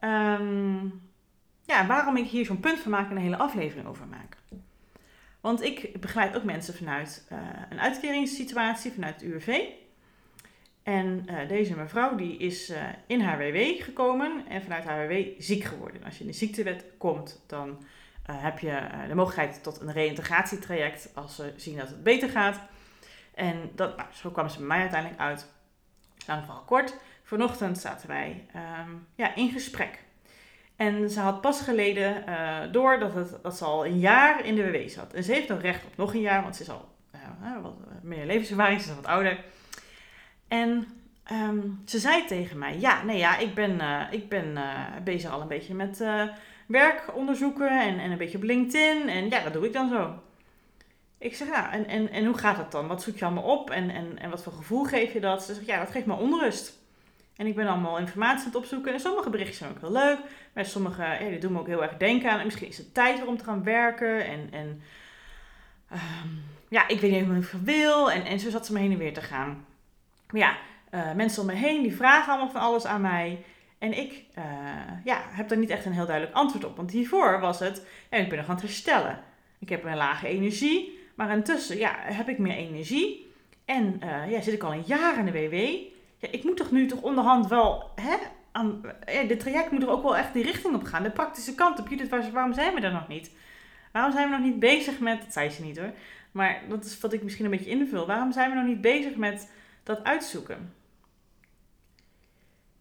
Um, 0.01 1.03
ja, 1.63 1.87
waarom 1.87 2.17
ik 2.17 2.27
hier 2.27 2.45
zo'n 2.45 2.61
punt 2.61 2.79
van 2.79 2.91
maak 2.91 3.11
en 3.11 3.17
een 3.17 3.23
hele 3.23 3.37
aflevering 3.37 3.89
over 3.89 4.07
maak. 4.07 4.37
Want 5.41 5.63
ik 5.63 6.01
begeleid 6.01 6.37
ook 6.37 6.45
mensen 6.45 6.75
vanuit 6.75 7.27
uh, 7.33 7.39
een 7.71 7.81
uitkeringssituatie, 7.81 8.93
vanuit 8.93 9.21
het 9.21 9.31
UWV. 9.31 9.59
En 10.87 11.27
uh, 11.31 11.49
deze 11.49 11.77
mevrouw 11.77 12.15
die 12.15 12.37
is 12.37 12.71
uh, 12.71 12.77
in 13.07 13.21
haar 13.21 13.39
WW 13.39 13.83
gekomen 13.83 14.45
en 14.49 14.63
vanuit 14.63 14.85
haar 14.85 15.09
WW 15.09 15.15
ziek 15.39 15.65
geworden. 15.65 16.05
Als 16.05 16.15
je 16.15 16.21
in 16.21 16.31
de 16.31 16.37
ziektewet 16.37 16.85
komt, 16.99 17.45
dan 17.47 17.69
uh, 17.69 18.43
heb 18.43 18.59
je 18.59 18.81
de 19.09 19.15
mogelijkheid 19.15 19.63
tot 19.63 19.81
een 19.81 19.93
reïntegratietraject 19.93 21.11
als 21.15 21.37
ze 21.37 21.53
zien 21.57 21.77
dat 21.77 21.89
het 21.89 22.03
beter 22.03 22.29
gaat. 22.29 22.61
En 23.35 23.71
dat, 23.75 23.97
nou, 23.97 24.09
zo 24.13 24.31
kwam 24.31 24.49
ze 24.49 24.59
bij 24.59 24.67
mij 24.67 24.81
uiteindelijk 24.81 25.21
uit. 25.21 25.47
Lang 26.27 26.45
verhaal 26.45 26.63
kort. 26.63 26.97
Vanochtend 27.23 27.79
zaten 27.79 28.09
wij 28.09 28.47
um, 28.87 29.07
ja, 29.15 29.35
in 29.35 29.51
gesprek. 29.51 29.99
En 30.77 31.11
ze 31.11 31.21
had 31.21 31.41
pas 31.41 31.61
geleden 31.61 32.25
door 32.73 32.99
dat, 32.99 33.15
het, 33.15 33.39
dat 33.43 33.57
ze 33.57 33.65
al 33.65 33.87
een 33.87 33.99
jaar 33.99 34.45
in 34.45 34.55
de 34.55 34.71
WW 34.71 34.89
zat. 34.89 35.13
En 35.13 35.25
ze 35.25 35.33
heeft 35.33 35.49
nog 35.49 35.61
recht 35.61 35.85
op 35.85 35.97
nog 35.97 36.15
een 36.15 36.21
jaar, 36.21 36.43
want 36.43 36.57
ze 36.57 36.63
is 36.63 36.69
al 36.69 36.89
wat 37.63 37.75
meer 38.03 38.27
levenservaring, 38.27 38.81
ze 38.81 38.89
is 38.91 38.95
wat 38.95 39.07
ouder. 39.07 39.45
En 40.49 40.87
um, 41.33 41.83
ze 41.87 41.99
zei 41.99 42.25
tegen 42.27 42.59
mij: 42.59 42.79
Ja, 42.79 43.03
nee, 43.03 43.19
ja, 43.19 43.39
ik 43.39 43.55
ben, 43.55 43.75
uh, 43.81 44.03
ik 44.11 44.29
ben 44.29 44.47
uh, 44.57 44.81
bezig 45.05 45.31
al 45.31 45.41
een 45.41 45.49
beetje 45.49 45.75
met 45.75 46.01
uh, 46.01 46.23
werk 46.67 47.17
onderzoeken 47.17 47.81
en, 47.81 47.99
en 47.99 48.11
een 48.11 48.19
beetje 48.19 48.39
op 48.39 48.45
LinkedIn. 48.45 49.09
En 49.09 49.29
ja, 49.29 49.43
dat 49.43 49.53
doe 49.53 49.67
ik 49.67 49.73
dan 49.73 49.89
zo. 49.89 50.15
Ik 51.19 51.35
zeg: 51.35 51.49
Ja, 51.49 51.73
en, 51.73 51.87
en, 51.87 52.11
en 52.11 52.25
hoe 52.25 52.39
gaat 52.39 52.57
dat 52.57 52.73
dan? 52.73 52.87
Wat 52.87 53.03
zoek 53.03 53.17
je 53.17 53.25
allemaal 53.25 53.59
op 53.59 53.71
en, 53.71 53.91
en, 53.91 54.19
en 54.19 54.31
wat 54.31 54.43
voor 54.43 54.53
gevoel 54.53 54.85
geef 54.85 55.13
je 55.13 55.21
dat? 55.21 55.45
Ze 55.45 55.55
zegt: 55.55 55.67
Ja, 55.67 55.79
dat 55.79 55.91
geeft 55.91 56.07
me 56.07 56.15
onrust. 56.15 56.85
En 57.37 57.47
ik 57.47 57.55
ben 57.55 57.67
allemaal 57.67 57.99
informatie 57.99 58.39
aan 58.39 58.47
het 58.47 58.57
opzoeken. 58.57 58.93
En 58.93 59.01
sommige 59.01 59.31
berichten 59.31 59.57
zijn 59.57 59.71
ook 59.71 59.81
heel 59.81 59.93
leuk. 59.93 60.19
Maar 60.53 60.65
sommige, 60.65 61.03
ja, 61.03 61.29
die 61.29 61.39
doen 61.39 61.53
me 61.53 61.59
ook 61.59 61.67
heel 61.67 61.83
erg 61.83 61.97
denken 61.97 62.31
aan. 62.31 62.39
En 62.39 62.45
misschien 62.45 62.69
is 62.69 62.79
het 62.79 62.95
tijd 62.95 63.27
om 63.27 63.37
te 63.37 63.45
gaan 63.45 63.63
werken. 63.63 64.27
En, 64.27 64.49
en 64.51 64.83
um, 65.93 66.43
ja, 66.69 66.89
ik 66.89 67.01
weet 67.01 67.11
niet 67.11 67.25
hoe 67.27 67.37
ik 67.37 67.51
wil. 67.65 68.11
En, 68.11 68.25
en 68.25 68.41
zo 68.41 68.51
zat 68.51 68.67
ze 68.67 68.73
me 68.73 68.79
heen 68.79 68.93
en 68.93 68.99
weer 68.99 69.15
te 69.15 69.21
gaan. 69.21 69.67
Maar 70.31 70.41
ja, 70.41 70.57
uh, 70.91 71.13
mensen 71.13 71.41
om 71.41 71.47
me 71.47 71.55
heen 71.55 71.83
die 71.83 71.97
vragen 71.97 72.33
allemaal 72.33 72.51
van 72.53 72.61
alles 72.61 72.87
aan 72.87 73.01
mij. 73.01 73.45
En 73.79 73.99
ik 73.99 74.25
uh, 74.39 74.45
ja, 75.05 75.21
heb 75.29 75.49
daar 75.49 75.59
niet 75.59 75.71
echt 75.71 75.85
een 75.85 75.93
heel 75.93 76.07
duidelijk 76.07 76.37
antwoord 76.37 76.65
op. 76.65 76.77
Want 76.77 76.91
hiervoor 76.91 77.41
was 77.41 77.59
het, 77.59 77.87
ja, 78.11 78.19
ik 78.19 78.29
ben 78.29 78.39
nog 78.39 78.49
aan 78.49 78.55
het 78.55 78.65
herstellen. 78.65 79.19
Ik 79.59 79.69
heb 79.69 79.85
een 79.85 79.97
lage 79.97 80.29
energie, 80.29 80.99
maar 81.15 81.31
intussen 81.31 81.79
ja, 81.79 81.95
heb 81.99 82.29
ik 82.29 82.39
meer 82.39 82.57
energie. 82.57 83.35
En 83.65 84.01
uh, 84.05 84.31
ja, 84.31 84.41
zit 84.41 84.55
ik 84.55 84.63
al 84.63 84.73
een 84.73 84.85
jaar 84.87 85.19
in 85.19 85.25
de 85.25 85.33
WW. 85.33 85.55
Ja, 86.19 86.29
ik 86.31 86.45
moet 86.45 86.57
toch 86.57 86.71
nu 86.71 86.87
toch 86.87 87.03
onderhand 87.03 87.47
wel, 87.47 87.91
hè, 87.95 88.17
aan, 88.53 88.81
ja, 89.07 89.23
dit 89.23 89.41
traject 89.41 89.71
moet 89.71 89.83
er 89.83 89.91
ook 89.91 90.03
wel 90.03 90.17
echt 90.17 90.33
die 90.33 90.43
richting 90.43 90.75
op 90.75 90.85
gaan. 90.85 91.03
De 91.03 91.11
praktische 91.11 91.55
kant 91.55 91.79
op. 91.79 91.89
Judith, 91.89 92.33
waarom 92.33 92.55
zijn 92.55 92.75
we 92.75 92.81
daar 92.81 92.93
nog 92.93 93.09
niet? 93.09 93.31
Waarom 93.93 94.13
zijn 94.13 94.31
we 94.31 94.37
nog 94.37 94.45
niet 94.45 94.59
bezig 94.59 94.99
met, 94.99 95.21
dat 95.21 95.33
zei 95.33 95.51
ze 95.51 95.63
niet 95.63 95.79
hoor, 95.79 95.93
maar 96.33 96.63
dat 96.69 96.85
is 96.85 97.01
wat 97.01 97.13
ik 97.13 97.23
misschien 97.23 97.45
een 97.45 97.51
beetje 97.51 97.71
invul. 97.71 98.07
Waarom 98.07 98.33
zijn 98.33 98.51
we 98.51 98.57
nog 98.57 98.67
niet 98.67 98.81
bezig 98.81 99.17
met 99.17 99.51
dat 99.87 100.05
uitzoeken. 100.05 100.75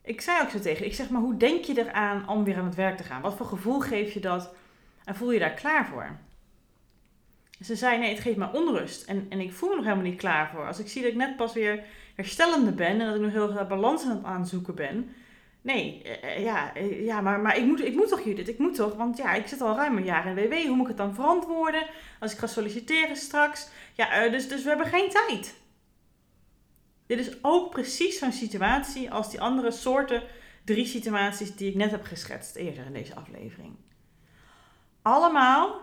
Ik 0.02 0.22
zei 0.22 0.42
ook 0.42 0.50
zo 0.50 0.60
tegen, 0.60 0.86
ik 0.86 0.94
zeg 0.94 1.10
maar, 1.10 1.22
hoe 1.22 1.38
denk 1.38 1.64
je 1.64 1.80
eraan 1.80 2.30
om 2.30 2.44
weer 2.44 2.58
aan 2.58 2.66
het 2.66 2.76
werk 2.76 2.98
te 2.98 3.04
gaan? 3.04 3.22
Wat 3.22 3.36
voor 3.36 3.46
gevoel 3.46 3.80
geef 3.80 4.14
je 4.14 4.20
dat 4.20 4.54
en 5.04 5.16
voel 5.16 5.32
je 5.32 5.40
daar 5.40 5.54
klaar 5.54 5.86
voor? 5.86 6.18
Ze 7.62 7.76
zei, 7.76 8.00
nee, 8.00 8.10
het 8.10 8.20
geeft 8.20 8.38
me 8.38 8.52
onrust 8.54 9.04
en, 9.04 9.26
en 9.30 9.40
ik 9.40 9.54
voel 9.54 9.70
me 9.70 9.76
nog 9.76 9.84
helemaal 9.84 10.06
niet 10.06 10.20
klaar 10.20 10.50
voor. 10.50 10.68
Als 10.68 10.80
ik 10.80 10.88
zie 10.88 11.02
dat 11.02 11.12
ik 11.12 11.18
net 11.18 11.36
pas 11.36 11.54
weer 11.54 11.84
herstellende 12.16 12.72
ben 12.72 13.00
en 13.00 13.06
dat 13.06 13.16
ik 13.16 13.22
nog 13.22 13.32
heel 13.32 13.52
erg 13.52 13.68
balans 13.68 14.04
aan 14.04 14.16
het 14.16 14.24
aanzoeken 14.24 14.76
ben. 14.76 15.10
Nee, 15.62 16.02
uh, 16.24 16.44
ja, 16.44 16.78
uh, 16.78 17.06
ja 17.06 17.22
maar, 17.22 17.40
maar 17.40 17.58
ik, 17.58 17.66
moet, 17.66 17.86
ik 17.86 17.96
moet 17.96 18.08
toch 18.08 18.22
Judith, 18.22 18.48
ik 18.48 18.58
moet 18.58 18.76
toch, 18.76 18.96
want 18.96 19.18
ja, 19.18 19.34
ik 19.34 19.48
zit 19.48 19.62
al 19.62 19.76
ruim 19.76 19.98
een 19.98 20.04
jaar 20.04 20.26
in 20.26 20.36
WW, 20.36 20.54
hoe 20.54 20.76
moet 20.76 20.82
ik 20.82 20.88
het 20.88 20.98
dan 20.98 21.16
verantwoorden 21.16 21.88
als 22.20 22.32
ik 22.32 22.38
ga 22.38 22.48
solliciteren 22.48 23.16
straks? 23.16 23.70
Ja, 23.94 24.30
dus, 24.30 24.48
dus 24.48 24.64
we 24.64 24.70
hebben 24.70 24.88
geen 24.88 25.10
tijd. 25.10 25.64
Dit 27.06 27.20
is 27.20 27.38
ook 27.42 27.70
precies 27.70 28.20
zo'n 28.20 28.32
situatie 28.32 29.12
als 29.12 29.30
die 29.30 29.42
andere 29.42 29.72
soorten 29.72 30.24
drie 30.64 30.86
situaties 30.86 31.56
die 31.56 31.70
ik 31.70 31.76
net 31.76 31.92
heb 31.92 32.04
geschetst 32.04 32.56
eerder 32.56 32.86
in 32.86 32.94
deze 32.94 33.16
aflevering. 33.16 33.76
Allemaal 35.02 35.82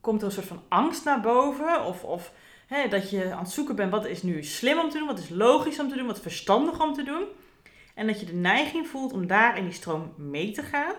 komt 0.00 0.20
er 0.20 0.26
een 0.26 0.32
soort 0.32 0.46
van 0.46 0.62
angst 0.68 1.04
naar 1.04 1.20
boven. 1.20 1.84
Of, 1.84 2.04
of 2.04 2.32
hè, 2.66 2.88
dat 2.88 3.10
je 3.10 3.32
aan 3.32 3.42
het 3.42 3.50
zoeken 3.50 3.76
bent 3.76 3.90
wat 3.90 4.06
is 4.06 4.22
nu 4.22 4.42
slim 4.44 4.78
om 4.78 4.90
te 4.90 4.98
doen, 4.98 5.06
wat 5.06 5.18
is 5.18 5.28
logisch 5.28 5.78
om 5.78 5.88
te 5.88 5.96
doen, 5.96 6.06
wat 6.06 6.20
verstandig 6.20 6.80
om 6.80 6.92
te 6.92 7.02
doen. 7.02 7.24
En 7.94 8.06
dat 8.06 8.20
je 8.20 8.26
de 8.26 8.34
neiging 8.34 8.86
voelt 8.86 9.12
om 9.12 9.26
daar 9.26 9.56
in 9.56 9.64
die 9.64 9.72
stroom 9.72 10.14
mee 10.16 10.50
te 10.50 10.62
gaan. 10.62 10.94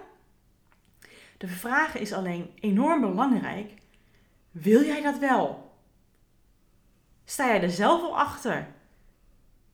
De 1.38 1.48
vraag 1.48 1.98
is 1.98 2.14
alleen 2.14 2.50
enorm 2.60 3.02
belangrijk. 3.02 3.72
Wil 4.52 4.84
jij 4.84 5.02
dat 5.02 5.18
wel? 5.18 5.72
Sta 7.26 7.48
jij 7.48 7.62
er 7.62 7.70
zelf 7.70 8.02
al 8.02 8.18
achter? 8.18 8.68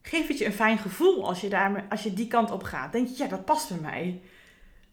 Geef 0.08 0.28
het 0.28 0.38
je 0.38 0.46
een 0.46 0.54
fijn 0.54 0.78
gevoel 0.78 1.28
als 1.28 1.42
je, 1.42 1.50
daar, 1.50 1.86
als 1.90 2.04
je 2.04 2.14
die 2.14 2.28
kant 2.28 2.52
op 2.52 2.64
gaat? 2.64 2.92
Denk 2.92 3.08
je, 3.08 3.24
ja, 3.24 3.28
dat 3.30 3.46
past 3.46 3.70
bij 3.70 3.92
mij. 3.92 4.22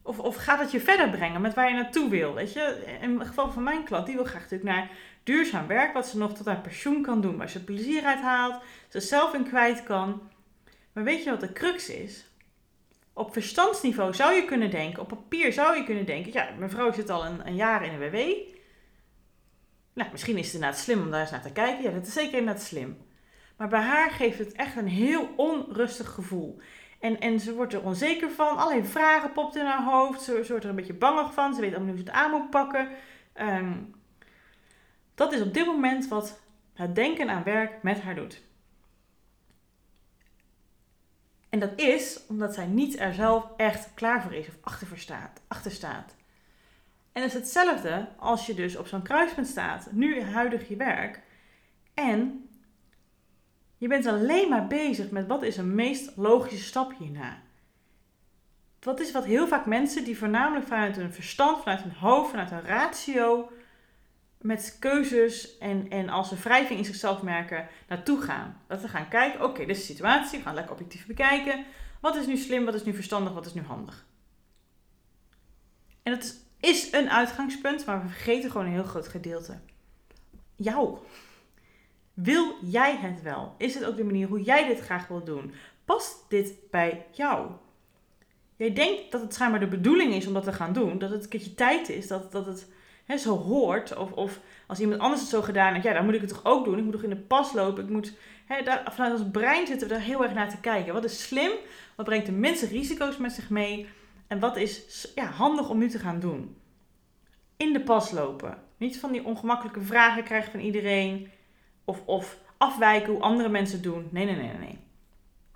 Of, 0.03 0.19
of 0.19 0.37
gaat 0.37 0.61
het 0.61 0.71
je 0.71 0.81
verder 0.81 1.11
brengen 1.11 1.41
met 1.41 1.55
waar 1.55 1.69
je 1.69 1.75
naartoe 1.75 2.11
wil? 2.11 2.35
Weet 2.35 2.53
je? 2.53 2.97
In 3.01 3.19
het 3.19 3.29
geval 3.29 3.53
van 3.53 3.63
mijn 3.63 3.85
klant, 3.85 4.07
die 4.07 4.15
wil 4.15 4.25
graag 4.25 4.43
natuurlijk 4.43 4.71
naar 4.71 4.91
duurzaam 5.23 5.67
werk, 5.67 5.93
wat 5.93 6.07
ze 6.07 6.19
nog 6.19 6.35
tot 6.35 6.47
haar 6.47 6.61
pensioen 6.61 7.03
kan 7.03 7.21
doen, 7.21 7.37
waar 7.37 7.49
ze 7.49 7.65
plezier 7.65 8.05
uit 8.05 8.21
haalt, 8.21 8.63
ze 8.89 9.01
zelf 9.01 9.35
in 9.35 9.49
kwijt 9.49 9.83
kan. 9.83 10.23
Maar 10.93 11.05
weet 11.05 11.25
je 11.25 11.31
wat 11.31 11.41
de 11.41 11.53
crux 11.53 11.89
is? 11.89 12.27
Op 13.13 13.33
verstandsniveau 13.33 14.15
zou 14.15 14.35
je 14.35 14.45
kunnen 14.45 14.71
denken, 14.71 15.03
op 15.03 15.09
papier 15.09 15.53
zou 15.53 15.77
je 15.77 15.85
kunnen 15.85 16.07
denken, 16.07 16.33
ja, 16.33 16.49
mijn 16.59 16.71
vrouw 16.71 16.93
zit 16.93 17.11
al 17.11 17.27
een, 17.27 17.47
een 17.47 17.57
jaar 17.57 17.85
in 17.85 17.99
de 17.99 18.11
WW. 18.11 18.17
Nou, 19.93 20.11
misschien 20.11 20.37
is 20.37 20.45
het 20.45 20.55
inderdaad 20.55 20.79
slim 20.81 21.01
om 21.01 21.11
daar 21.11 21.21
eens 21.21 21.31
naar 21.31 21.43
te 21.43 21.53
kijken. 21.53 21.83
Ja, 21.83 21.91
dat 21.91 22.07
is 22.07 22.13
zeker 22.13 22.39
inderdaad 22.39 22.63
slim. 22.63 22.97
Maar 23.57 23.69
bij 23.69 23.81
haar 23.81 24.11
geeft 24.11 24.39
het 24.39 24.53
echt 24.53 24.77
een 24.77 24.89
heel 24.89 25.29
onrustig 25.37 26.11
gevoel. 26.11 26.61
En, 27.01 27.21
en 27.21 27.41
ze 27.41 27.55
wordt 27.55 27.73
er 27.73 27.85
onzeker 27.85 28.31
van. 28.31 28.57
Alleen 28.57 28.87
vragen 28.87 29.33
popt 29.33 29.57
in 29.57 29.65
haar 29.65 29.85
hoofd. 29.85 30.23
Ze, 30.23 30.45
wordt 30.49 30.65
er 30.65 30.71
een 30.71 30.77
beetje 30.77 30.95
bangig 30.95 31.35
van. 31.35 31.55
Ze 31.55 31.61
weet 31.61 31.75
allemaal 31.75 31.95
niet 31.95 32.05
hoe 32.05 32.13
ze 32.13 32.19
het 32.19 32.25
aan 32.25 32.41
moet 32.41 32.51
pakken. 32.51 32.89
Ehm, 33.33 33.73
dat 35.15 35.33
is 35.33 35.41
op 35.41 35.55
dit 35.55 35.67
moment 35.67 36.09
wat 36.09 36.41
het 36.75 36.95
denken 36.95 37.31
aan 37.31 37.43
werk 37.43 37.83
met 37.83 38.01
haar 38.01 38.15
doet. 38.15 38.43
En 41.49 41.59
dat 41.59 41.81
is 41.81 42.21
omdat 42.29 42.55
zij 42.55 42.67
niet 42.67 42.99
er 42.99 43.15
zelf 43.15 43.47
echt 43.57 43.95
klaar 43.95 44.23
voor 44.23 44.35
is 44.35 44.49
of 44.49 44.57
achter 44.61 44.99
staat. 44.99 45.43
Achter 45.49 45.71
staat. 45.71 46.15
En 47.13 47.23
dat 47.23 47.31
is 47.31 47.39
hetzelfde 47.39 48.09
als 48.17 48.47
je 48.47 48.55
dus 48.55 48.77
op 48.77 48.87
zo'n 48.87 49.03
kruispunt 49.03 49.47
staat, 49.47 49.89
nu 49.93 50.23
huidig 50.23 50.69
je 50.69 50.77
werk, 50.77 51.21
en 51.95 52.44
je 53.85 53.91
bent 53.91 54.07
alleen 54.07 54.49
maar 54.49 54.67
bezig 54.67 55.11
met 55.11 55.27
wat 55.27 55.43
is 55.43 55.57
een 55.57 55.75
meest 55.75 56.17
logische 56.17 56.65
stap 56.65 56.93
hierna. 56.99 57.43
Wat 58.81 59.01
is 59.01 59.13
wat 59.13 59.25
heel 59.25 59.49
vaak 59.49 59.67
mensen 59.67 60.05
die 60.05 60.19
voornamelijk 60.19 60.67
vanuit 60.67 60.97
hun 60.97 61.13
verstand, 61.13 61.63
vanuit 61.63 61.83
hun 61.83 61.93
hoofd, 61.93 62.31
vanuit 62.31 62.51
hun 62.51 62.67
ratio, 62.67 63.51
met 64.41 64.77
keuzes 64.81 65.59
en, 65.59 65.91
en 65.91 66.09
als 66.09 66.31
een 66.31 66.39
wrijving 66.39 66.79
in 66.79 66.85
zichzelf 66.85 67.23
merken, 67.23 67.69
naartoe 67.89 68.21
gaan. 68.21 68.61
Dat 68.67 68.81
ze 68.81 68.89
gaan 68.89 69.09
kijken, 69.09 69.45
oké, 69.45 69.67
dit 69.67 69.77
is 69.77 69.87
de 69.87 69.93
situatie, 69.93 70.39
we 70.39 70.45
gaan 70.45 70.55
lekker 70.55 70.73
objectief 70.73 71.07
bekijken. 71.07 71.65
Wat 72.01 72.17
is 72.17 72.27
nu 72.27 72.37
slim, 72.37 72.65
wat 72.65 72.75
is 72.75 72.85
nu 72.85 72.95
verstandig, 72.95 73.33
wat 73.33 73.47
is 73.47 73.55
nu 73.55 73.63
handig? 73.63 74.07
En 76.03 76.13
dat 76.13 76.23
is, 76.23 76.41
is 76.61 76.93
een 76.93 77.11
uitgangspunt, 77.11 77.87
maar 77.87 78.03
we 78.03 78.09
vergeten 78.09 78.51
gewoon 78.51 78.67
een 78.67 78.73
heel 78.73 78.83
groot 78.83 79.09
gedeelte. 79.09 79.61
Jou. 80.57 80.99
Wil 82.15 82.55
jij 82.61 82.97
het 82.97 83.23
wel? 83.23 83.55
Is 83.59 83.75
het 83.75 83.85
ook 83.85 83.97
de 83.97 84.05
manier 84.05 84.29
hoe 84.29 84.43
jij 84.43 84.67
dit 84.67 84.81
graag 84.81 85.09
wil 85.09 85.25
doen? 85.25 85.53
Past 85.85 86.25
dit 86.29 86.55
bij 86.71 87.07
jou? 87.11 87.51
Jij 88.57 88.73
denkt 88.73 89.13
dat 89.13 89.21
het 89.21 89.35
schijnbaar 89.35 89.61
de 89.61 89.67
bedoeling 89.67 90.15
is 90.15 90.27
om 90.27 90.33
dat 90.33 90.45
te 90.45 90.53
gaan 90.53 90.73
doen, 90.73 90.99
dat 90.99 91.11
het 91.11 91.23
een 91.23 91.29
keertje 91.29 91.55
tijd 91.55 91.89
is, 91.89 92.07
dat, 92.07 92.33
dat 92.33 92.47
het 92.47 92.69
hè, 93.05 93.17
zo 93.17 93.37
hoort. 93.37 93.97
Of, 93.97 94.13
of 94.13 94.41
als 94.67 94.81
iemand 94.81 95.01
anders 95.01 95.21
het 95.21 95.31
zo 95.31 95.43
gedaan 95.43 95.73
heeft, 95.73 95.85
ja, 95.85 95.93
dan 95.93 96.05
moet 96.05 96.15
ik 96.15 96.21
het 96.21 96.31
toch 96.31 96.45
ook 96.45 96.65
doen. 96.65 96.79
Ik 96.79 96.85
moet 96.85 96.93
toch 96.93 97.03
in 97.03 97.11
de 97.11 97.17
pas 97.17 97.53
lopen. 97.53 97.85
Ik 97.85 97.91
moet, 97.91 98.13
hè, 98.47 98.63
daar, 98.63 98.93
vanuit 98.93 99.21
ons 99.21 99.31
brein 99.31 99.67
zitten 99.67 99.89
we 99.89 99.95
daar 99.95 100.03
heel 100.03 100.23
erg 100.23 100.35
naar 100.35 100.51
te 100.51 100.61
kijken. 100.61 100.93
Wat 100.93 101.05
is 101.05 101.23
slim? 101.23 101.51
Wat 101.97 102.07
brengt 102.07 102.27
de 102.27 102.33
minste 102.33 102.67
risico's 102.67 103.17
met 103.17 103.33
zich 103.33 103.51
mee? 103.51 103.87
En 104.27 104.39
wat 104.39 104.57
is 104.57 105.09
ja, 105.15 105.25
handig 105.25 105.69
om 105.69 105.79
nu 105.79 105.89
te 105.89 105.99
gaan 105.99 106.21
doen? 106.21 106.57
In 107.57 107.73
de 107.73 107.81
pas 107.81 108.11
lopen. 108.11 108.59
Niet 108.77 108.99
van 108.99 109.13
die 109.13 109.25
ongemakkelijke 109.25 109.81
vragen 109.81 110.25
krijgen 110.25 110.51
van 110.51 110.61
iedereen. 110.61 111.31
Of, 111.85 112.03
of 112.07 112.39
afwijken 112.57 113.13
hoe 113.13 113.23
andere 113.23 113.49
mensen 113.49 113.75
het 113.75 113.85
doen. 113.85 114.09
Nee, 114.11 114.25
nee, 114.25 114.37
nee, 114.37 114.53
nee. 114.59 114.79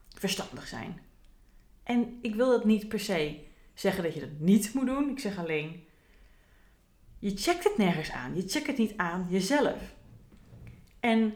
Verstandig 0.09 0.67
zijn. 0.67 1.01
En 1.83 2.19
ik 2.23 2.35
wil 2.35 2.51
dat 2.51 2.65
niet 2.65 2.89
per 2.89 3.01
se 3.01 3.41
zeggen 3.75 4.03
dat 4.03 4.15
je 4.15 4.21
dat 4.21 4.39
niet 4.39 4.75
moet 4.75 4.87
doen. 4.87 5.11
Ik 5.11 5.19
zeg 5.19 5.39
alleen, 5.39 5.87
je 7.19 7.37
checkt 7.37 7.65
het 7.65 7.77
nergens 7.77 8.11
aan. 8.13 8.37
Je 8.37 8.49
checkt 8.49 8.67
het 8.67 8.79
niet 8.79 8.97
aan 8.97 9.27
jezelf. 9.31 9.95
En 11.01 11.35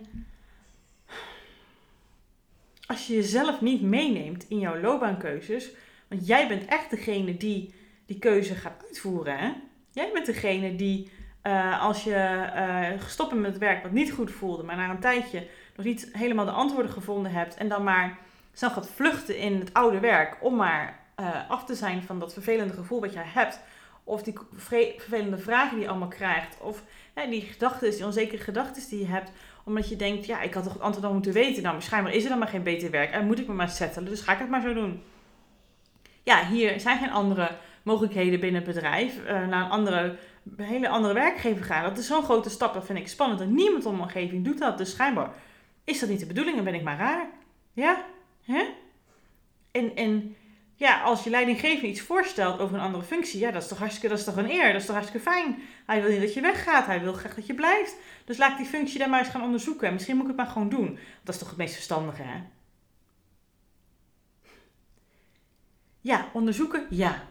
als 2.87 3.07
je 3.07 3.15
jezelf 3.15 3.61
niet 3.61 3.83
meeneemt 3.83 4.49
in 4.49 4.59
jouw 4.59 4.81
loopbaankeuzes, 4.81 5.71
want 6.09 6.27
jij 6.27 6.49
bent 6.49 6.65
echt 6.65 6.91
degene 6.91 7.37
die 7.37 7.75
die 8.07 8.19
keuze 8.19 8.55
gaat 8.55 8.85
uitvoeren. 8.87 9.39
Hè? 9.39 9.53
Jij 9.91 10.11
bent 10.13 10.27
degene 10.27 10.77
die 10.77 11.11
uh, 11.43 11.83
als 11.83 12.05
je 12.05 12.51
uh, 12.55 13.03
gestopt 13.03 13.31
bent 13.31 13.43
met 13.43 13.51
het 13.51 13.61
werk 13.61 13.83
wat 13.83 13.93
niet 13.93 14.13
goed 14.13 14.31
voelde, 14.31 14.63
maar 14.63 14.77
na 14.77 14.91
een 14.91 14.99
tijdje 14.99 15.47
nog 15.77 15.87
niet 15.87 16.09
helemaal 16.13 16.45
de 16.45 16.51
antwoorden 16.51 16.93
gevonden 16.93 17.33
hebt 17.33 17.55
en 17.55 17.69
dan 17.69 17.83
maar 17.85 18.19
snel 18.53 18.71
gaat 18.71 18.89
vluchten 18.89 19.37
in 19.37 19.59
het 19.59 19.75
oude 19.75 20.01
werk 20.01 20.37
om 20.41 20.57
maar 20.57 21.01
uh, 21.21 21.51
af 21.51 21.65
te 21.65 21.75
zijn 21.75 22.03
van 22.03 22.19
dat 22.19 22.33
vervelende 22.33 22.75
gevoel 22.75 23.01
wat 23.01 23.13
jij 23.13 23.27
hebt, 23.27 23.61
of 24.05 24.23
die 24.23 24.35
vervelende 24.55 25.39
vragen 25.39 25.75
die 25.75 25.85
je 25.85 25.91
allemaal 25.91 26.09
krijgt, 26.09 26.57
of 26.61 26.83
die 27.29 27.41
gedachten, 27.41 27.91
die 27.91 28.05
onzekere 28.05 28.43
gedachten 28.43 28.89
die 28.89 28.99
je 28.99 29.07
hebt, 29.07 29.33
omdat 29.65 29.89
je 29.89 29.97
denkt, 29.97 30.27
ja, 30.27 30.41
ik 30.41 30.55
had 30.55 30.65
toch 30.65 30.73
het 30.73 30.83
antwoord 30.83 31.07
al 31.07 31.13
moeten 31.13 31.33
weten. 31.33 31.63
Nou, 31.63 31.75
waarschijnlijk 31.75 32.15
is 32.15 32.23
er 32.23 32.29
dan 32.29 32.39
maar 32.39 32.49
geen 32.49 32.63
beter 32.63 32.91
werk 32.91 33.11
en 33.11 33.27
moet 33.27 33.39
ik 33.39 33.47
me 33.47 33.55
maar 33.55 33.69
settelen, 33.69 34.11
dus 34.11 34.21
ga 34.21 34.33
ik 34.33 34.39
het 34.39 34.49
maar 34.49 34.61
zo 34.61 34.75
doen. 34.75 35.03
Ja, 36.23 36.47
hier 36.47 36.81
zijn 36.81 36.99
geen 36.99 37.11
andere 37.11 37.51
mogelijkheden 37.83 38.41
binnen 38.41 38.63
het 38.63 38.75
bedrijf, 38.75 39.25
naar 39.25 39.65
een 39.65 39.71
andere 39.71 40.17
hele 40.57 40.89
andere 40.89 41.15
werkgever 41.15 41.65
gaan. 41.65 41.83
Dat 41.83 41.99
is 41.99 42.07
zo'n 42.07 42.25
grote 42.25 42.51
stap, 42.51 42.75
dat 42.75 42.87
vind 42.87 42.99
ik 42.99 43.09
spannend. 43.09 43.41
En 43.41 43.55
niemand 43.55 43.87
om 43.87 43.93
mijn 43.93 44.05
omgeving 44.05 44.45
doet 44.45 44.59
dat. 44.59 44.79
Dus 44.79 44.91
schijnbaar 44.91 45.31
is 45.85 45.99
dat 45.99 46.09
niet 46.09 46.21
de 46.21 46.27
bedoeling 46.27 46.59
en 46.59 46.65
ben 46.65 46.75
ik 46.75 46.83
maar 46.83 46.99
raar. 46.99 47.27
Ja? 47.73 48.05
Hè? 48.45 48.65
En, 49.71 49.97
en 49.97 50.37
ja, 50.75 51.03
als 51.03 51.25
je 51.25 51.31
leidinggever 51.31 51.89
iets 51.89 52.01
voorstelt 52.01 52.61
over 52.61 52.75
een 52.75 52.83
andere 52.83 53.05
functie, 53.05 53.41
ja, 53.41 53.51
dat 53.51 53.63
is 53.63 53.69
toch 53.69 53.79
hartstikke, 53.79 54.09
dat 54.09 54.19
is 54.19 54.25
toch 54.25 54.37
een 54.37 54.51
eer, 54.51 54.73
dat 54.73 54.81
is 54.81 54.87
toch 54.87 54.95
hartstikke 54.95 55.31
fijn. 55.31 55.63
Hij 55.87 56.03
wil 56.03 56.11
niet 56.11 56.21
dat 56.21 56.35
je 56.35 56.41
weggaat, 56.41 56.87
hij 56.87 57.01
wil 57.01 57.13
graag 57.13 57.35
dat 57.35 57.47
je 57.47 57.55
blijft. 57.55 57.97
Dus 58.25 58.39
laat 58.39 58.57
die 58.57 58.67
functie 58.67 58.99
dan 58.99 59.11
maar 59.11 59.19
eens 59.19 59.29
gaan 59.29 59.43
onderzoeken. 59.43 59.87
En 59.87 59.93
misschien 59.93 60.15
moet 60.15 60.25
ik 60.25 60.31
het 60.31 60.41
maar 60.41 60.53
gewoon 60.53 60.69
doen. 60.69 60.99
Dat 61.23 61.35
is 61.35 61.41
toch 61.41 61.49
het 61.49 61.59
meest 61.59 61.75
verstandige, 61.75 62.23
hè? 62.23 62.41
Ja, 66.01 66.29
onderzoeken, 66.33 66.87
ja. 66.91 67.23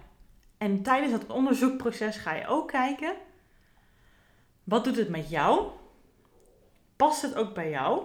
En 0.61 0.81
tijdens 0.81 1.11
dat 1.11 1.27
onderzoekproces 1.27 2.17
ga 2.17 2.33
je 2.33 2.47
ook 2.47 2.67
kijken, 2.67 3.13
wat 4.63 4.83
doet 4.83 4.95
het 4.95 5.09
met 5.09 5.29
jou? 5.29 5.67
Past 6.95 7.21
het 7.21 7.35
ook 7.35 7.53
bij 7.53 7.69
jou? 7.69 8.03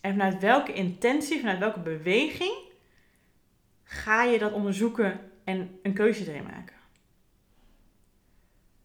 En 0.00 0.10
vanuit 0.10 0.40
welke 0.40 0.72
intentie, 0.72 1.40
vanuit 1.40 1.58
welke 1.58 1.80
beweging 1.80 2.54
ga 3.84 4.22
je 4.22 4.38
dat 4.38 4.52
onderzoeken 4.52 5.30
en 5.44 5.78
een 5.82 5.92
keuze 5.92 6.30
erin 6.30 6.44
maken? 6.44 6.76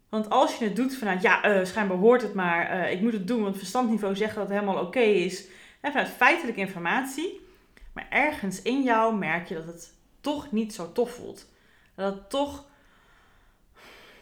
Want 0.10 0.30
als 0.30 0.58
je 0.58 0.66
het 0.66 0.76
doet 0.76 0.96
vanuit, 0.96 1.22
ja, 1.22 1.60
uh, 1.60 1.66
schijnbaar 1.66 1.98
hoort 1.98 2.22
het 2.22 2.34
maar, 2.34 2.78
uh, 2.78 2.92
ik 2.92 3.02
moet 3.02 3.14
het 3.14 3.28
doen, 3.28 3.44
want 3.44 3.58
verstandniveau 3.58 4.16
zegt 4.16 4.36
dat 4.36 4.50
het 4.50 4.60
helemaal 4.60 4.86
oké 4.86 5.00
is. 5.00 5.48
En 5.82 5.92
vanuit 5.92 6.10
feitelijke 6.10 6.60
informatie, 6.60 7.42
maar 7.94 8.08
ergens 8.10 8.62
in 8.62 8.84
jou 8.84 9.16
merk 9.16 9.48
je 9.48 9.56
dat 9.56 9.66
het 9.66 9.94
toch 10.22 10.52
niet 10.52 10.74
zo 10.74 10.92
tof 10.92 11.12
voelt. 11.12 11.56
Dat 11.98 12.30
toch. 12.30 12.66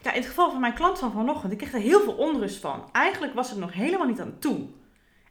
Ja, 0.02 0.12
in 0.12 0.20
het 0.20 0.30
geval 0.30 0.52
van 0.52 0.60
mijn 0.60 0.74
klant 0.74 1.00
van 1.00 1.12
vanochtend, 1.12 1.52
ik 1.52 1.58
kreeg 1.58 1.74
er 1.74 1.80
heel 1.80 2.02
veel 2.02 2.14
onrust 2.14 2.60
van. 2.60 2.90
Eigenlijk 2.92 3.34
was 3.34 3.50
het 3.50 3.60
nog 3.60 3.74
helemaal 3.74 4.08
niet 4.08 4.22
aan 4.22 4.40
toe. 4.40 4.68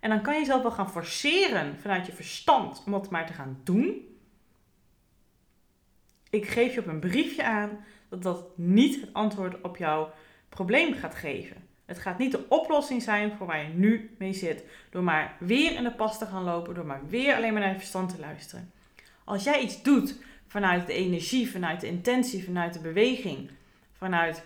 En 0.01 0.11
dan 0.11 0.23
kan 0.23 0.39
je 0.39 0.45
zelf 0.45 0.63
wel 0.63 0.71
gaan 0.71 0.91
forceren 0.91 1.79
vanuit 1.81 2.07
je 2.07 2.13
verstand 2.13 2.83
om 2.87 2.93
dat 2.93 3.11
maar 3.11 3.27
te 3.27 3.33
gaan 3.33 3.61
doen. 3.65 4.17
Ik 6.31 6.47
geef 6.47 6.75
je 6.75 6.81
op 6.81 6.87
een 6.87 7.01
briefje 7.01 7.45
aan 7.45 7.85
dat 8.09 8.23
dat 8.23 8.59
niet 8.59 9.01
het 9.01 9.13
antwoord 9.13 9.61
op 9.61 9.77
jouw 9.77 10.13
probleem 10.49 10.95
gaat 10.95 11.15
geven. 11.15 11.69
Het 11.85 11.99
gaat 11.99 12.19
niet 12.19 12.33
de 12.33 12.49
oplossing 12.49 13.03
zijn 13.03 13.37
voor 13.37 13.47
waar 13.47 13.63
je 13.63 13.73
nu 13.73 14.15
mee 14.19 14.33
zit. 14.33 14.65
Door 14.91 15.03
maar 15.03 15.37
weer 15.39 15.73
in 15.73 15.83
de 15.83 15.93
pas 15.93 16.19
te 16.19 16.27
gaan 16.27 16.45
lopen, 16.45 16.75
door 16.75 16.87
maar 16.87 17.09
weer 17.09 17.37
alleen 17.37 17.53
maar 17.53 17.63
naar 17.63 17.73
je 17.73 17.79
verstand 17.79 18.15
te 18.15 18.21
luisteren. 18.21 18.73
Als 19.25 19.45
jij 19.45 19.61
iets 19.61 19.83
doet 19.83 20.17
vanuit 20.55 20.87
de 20.87 20.93
energie, 20.93 21.51
vanuit 21.51 21.81
de 21.81 21.87
intentie, 21.87 22.45
vanuit 22.45 22.73
de 22.73 22.81
beweging, 22.81 23.51
vanuit 23.93 24.45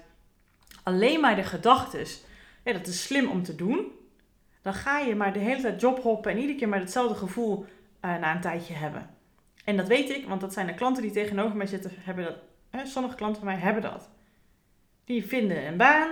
alleen 0.82 1.20
maar 1.20 1.36
de 1.36 1.42
gedachtes, 1.42 2.24
ja, 2.64 2.72
dat 2.72 2.86
is 2.86 3.02
slim 3.02 3.30
om 3.30 3.42
te 3.42 3.54
doen, 3.54 3.86
dan 4.62 4.74
ga 4.74 4.98
je 4.98 5.14
maar 5.14 5.32
de 5.32 5.38
hele 5.38 5.60
tijd 5.60 5.80
jobhoppen 5.80 6.30
en 6.30 6.38
iedere 6.38 6.58
keer 6.58 6.68
maar 6.68 6.78
hetzelfde 6.80 7.14
gevoel 7.14 7.64
uh, 8.04 8.18
na 8.18 8.34
een 8.34 8.40
tijdje 8.40 8.74
hebben. 8.74 9.10
En 9.64 9.76
dat 9.76 9.88
weet 9.88 10.10
ik, 10.10 10.26
want 10.26 10.40
dat 10.40 10.52
zijn 10.52 10.66
de 10.66 10.74
klanten 10.74 11.02
die 11.02 11.12
tegenover 11.12 11.56
mij 11.56 11.66
zitten, 11.66 11.90
hebben 11.94 12.24
dat. 12.24 12.36
Hè, 12.70 12.86
sommige 12.86 13.16
klanten 13.16 13.42
van 13.42 13.52
mij 13.52 13.60
hebben 13.60 13.82
dat. 13.82 14.08
Die 15.04 15.26
vinden 15.26 15.66
een 15.66 15.76
baan. 15.76 16.10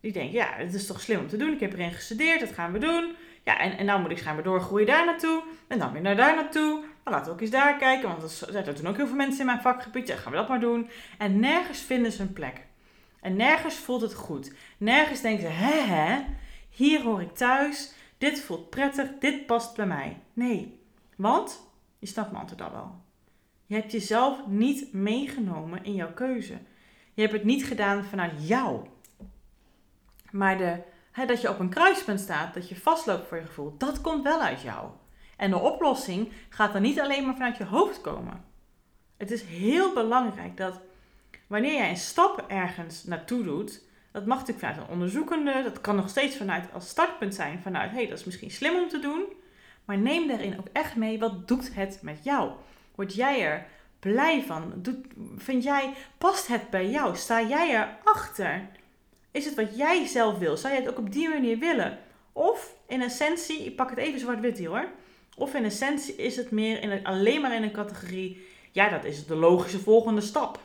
Die 0.00 0.12
denken, 0.12 0.32
ja, 0.32 0.54
het 0.56 0.74
is 0.74 0.86
toch 0.86 1.00
slim 1.00 1.20
om 1.20 1.28
te 1.28 1.36
doen. 1.36 1.52
Ik 1.52 1.60
heb 1.60 1.72
erin 1.72 1.92
gestudeerd, 1.92 2.40
dat 2.40 2.52
gaan 2.52 2.72
we 2.72 2.78
doen. 2.78 3.14
Ja, 3.44 3.58
en, 3.58 3.78
en 3.78 3.86
nou 3.86 4.00
moet 4.00 4.10
ik 4.10 4.18
schijnbaar 4.18 4.44
doorgroeien 4.44 4.86
daar 4.86 5.04
naartoe. 5.04 5.42
En 5.68 5.78
dan 5.78 5.92
weer 5.92 6.02
naar 6.02 6.16
daar 6.16 6.34
naartoe. 6.34 6.84
Laten 7.10 7.26
we 7.26 7.32
ook 7.32 7.40
eens 7.40 7.50
daar 7.50 7.76
kijken. 7.76 8.08
Want 8.08 8.22
er 8.22 8.74
zijn 8.74 8.86
ook 8.86 8.96
heel 8.96 9.06
veel 9.06 9.16
mensen 9.16 9.40
in 9.40 9.46
mijn 9.46 9.60
vakgebied. 9.60 10.08
Ja, 10.08 10.16
gaan 10.16 10.32
we 10.32 10.38
dat 10.38 10.48
maar 10.48 10.60
doen. 10.60 10.90
En 11.18 11.40
nergens 11.40 11.80
vinden 11.80 12.12
ze 12.12 12.22
een 12.22 12.32
plek. 12.32 12.66
En 13.20 13.36
nergens 13.36 13.74
voelt 13.74 14.00
het 14.00 14.14
goed. 14.14 14.52
Nergens 14.78 15.20
denken 15.20 15.42
ze, 15.42 15.48
hè 15.48 15.94
hè, 15.94 16.24
hier 16.70 17.02
hoor 17.02 17.20
ik 17.20 17.34
thuis. 17.34 17.92
Dit 18.18 18.40
voelt 18.40 18.70
prettig, 18.70 19.08
dit 19.18 19.46
past 19.46 19.76
bij 19.76 19.86
mij. 19.86 20.20
Nee, 20.32 20.80
want, 21.16 21.70
je 21.98 22.06
snapt 22.06 22.30
mijn 22.30 22.42
antwoord 22.42 22.62
al 22.62 22.72
wel. 22.72 23.00
Je 23.66 23.74
hebt 23.74 23.92
jezelf 23.92 24.46
niet 24.46 24.92
meegenomen 24.92 25.84
in 25.84 25.94
jouw 25.94 26.12
keuze. 26.12 26.58
Je 27.14 27.20
hebt 27.20 27.32
het 27.32 27.44
niet 27.44 27.64
gedaan 27.64 28.04
vanuit 28.04 28.48
jou. 28.48 28.86
Maar 30.30 30.58
de, 30.58 30.82
hè, 31.12 31.26
dat 31.26 31.40
je 31.40 31.50
op 31.50 31.58
een 31.58 31.68
kruispunt 31.68 32.20
staat, 32.20 32.54
dat 32.54 32.68
je 32.68 32.76
vastloopt 32.76 33.28
voor 33.28 33.36
je 33.36 33.46
gevoel, 33.46 33.74
dat 33.78 34.00
komt 34.00 34.22
wel 34.22 34.40
uit 34.40 34.60
jou. 34.60 34.90
En 35.38 35.50
de 35.50 35.58
oplossing 35.58 36.32
gaat 36.48 36.72
dan 36.72 36.82
niet 36.82 37.00
alleen 37.00 37.24
maar 37.24 37.34
vanuit 37.34 37.56
je 37.56 37.64
hoofd 37.64 38.00
komen. 38.00 38.44
Het 39.16 39.30
is 39.30 39.42
heel 39.42 39.92
belangrijk 39.92 40.56
dat 40.56 40.80
wanneer 41.46 41.74
jij 41.74 41.90
een 41.90 41.96
stap 41.96 42.44
ergens 42.48 43.04
naartoe 43.04 43.42
doet, 43.42 43.82
dat 44.12 44.26
mag 44.26 44.38
natuurlijk 44.38 44.66
vanuit 44.66 44.88
een 44.88 44.92
onderzoekende, 44.94 45.62
dat 45.62 45.80
kan 45.80 45.96
nog 45.96 46.08
steeds 46.08 46.36
vanuit 46.36 46.72
als 46.72 46.88
startpunt 46.88 47.34
zijn, 47.34 47.60
vanuit 47.62 47.90
hé, 47.90 47.96
hey, 47.96 48.06
dat 48.08 48.18
is 48.18 48.24
misschien 48.24 48.50
slim 48.50 48.76
om 48.76 48.88
te 48.88 48.98
doen, 48.98 49.24
maar 49.84 49.98
neem 49.98 50.28
daarin 50.28 50.58
ook 50.58 50.68
echt 50.72 50.96
mee, 50.96 51.18
wat 51.18 51.48
doet 51.48 51.74
het 51.74 51.98
met 52.02 52.24
jou? 52.24 52.50
Word 52.94 53.14
jij 53.14 53.42
er 53.42 53.66
blij 54.00 54.42
van? 54.42 54.72
Doet, 54.76 55.06
vind 55.36 55.62
jij, 55.62 55.94
past 56.18 56.46
het 56.46 56.70
bij 56.70 56.90
jou? 56.90 57.16
Sta 57.16 57.42
jij 57.42 57.88
erachter? 58.02 58.68
Is 59.30 59.44
het 59.44 59.54
wat 59.54 59.76
jij 59.76 60.06
zelf 60.06 60.38
wil? 60.38 60.56
Zou 60.56 60.74
je 60.74 60.80
het 60.80 60.90
ook 60.90 60.98
op 60.98 61.12
die 61.12 61.28
manier 61.28 61.58
willen? 61.58 61.98
Of 62.32 62.74
in 62.86 63.02
essentie, 63.02 63.64
ik 63.64 63.76
pak 63.76 63.90
het 63.90 63.98
even 63.98 64.20
zwart-wit 64.20 64.58
hier 64.58 64.68
hoor. 64.68 64.88
Of 65.38 65.54
in 65.54 65.64
essentie 65.64 66.16
is 66.16 66.36
het 66.36 66.50
meer 66.50 66.82
in 66.82 67.04
alleen 67.04 67.40
maar 67.40 67.54
in 67.54 67.62
een 67.62 67.72
categorie, 67.72 68.46
ja, 68.72 68.88
dat 68.88 69.04
is 69.04 69.26
de 69.26 69.34
logische 69.34 69.78
volgende 69.78 70.20
stap. 70.20 70.60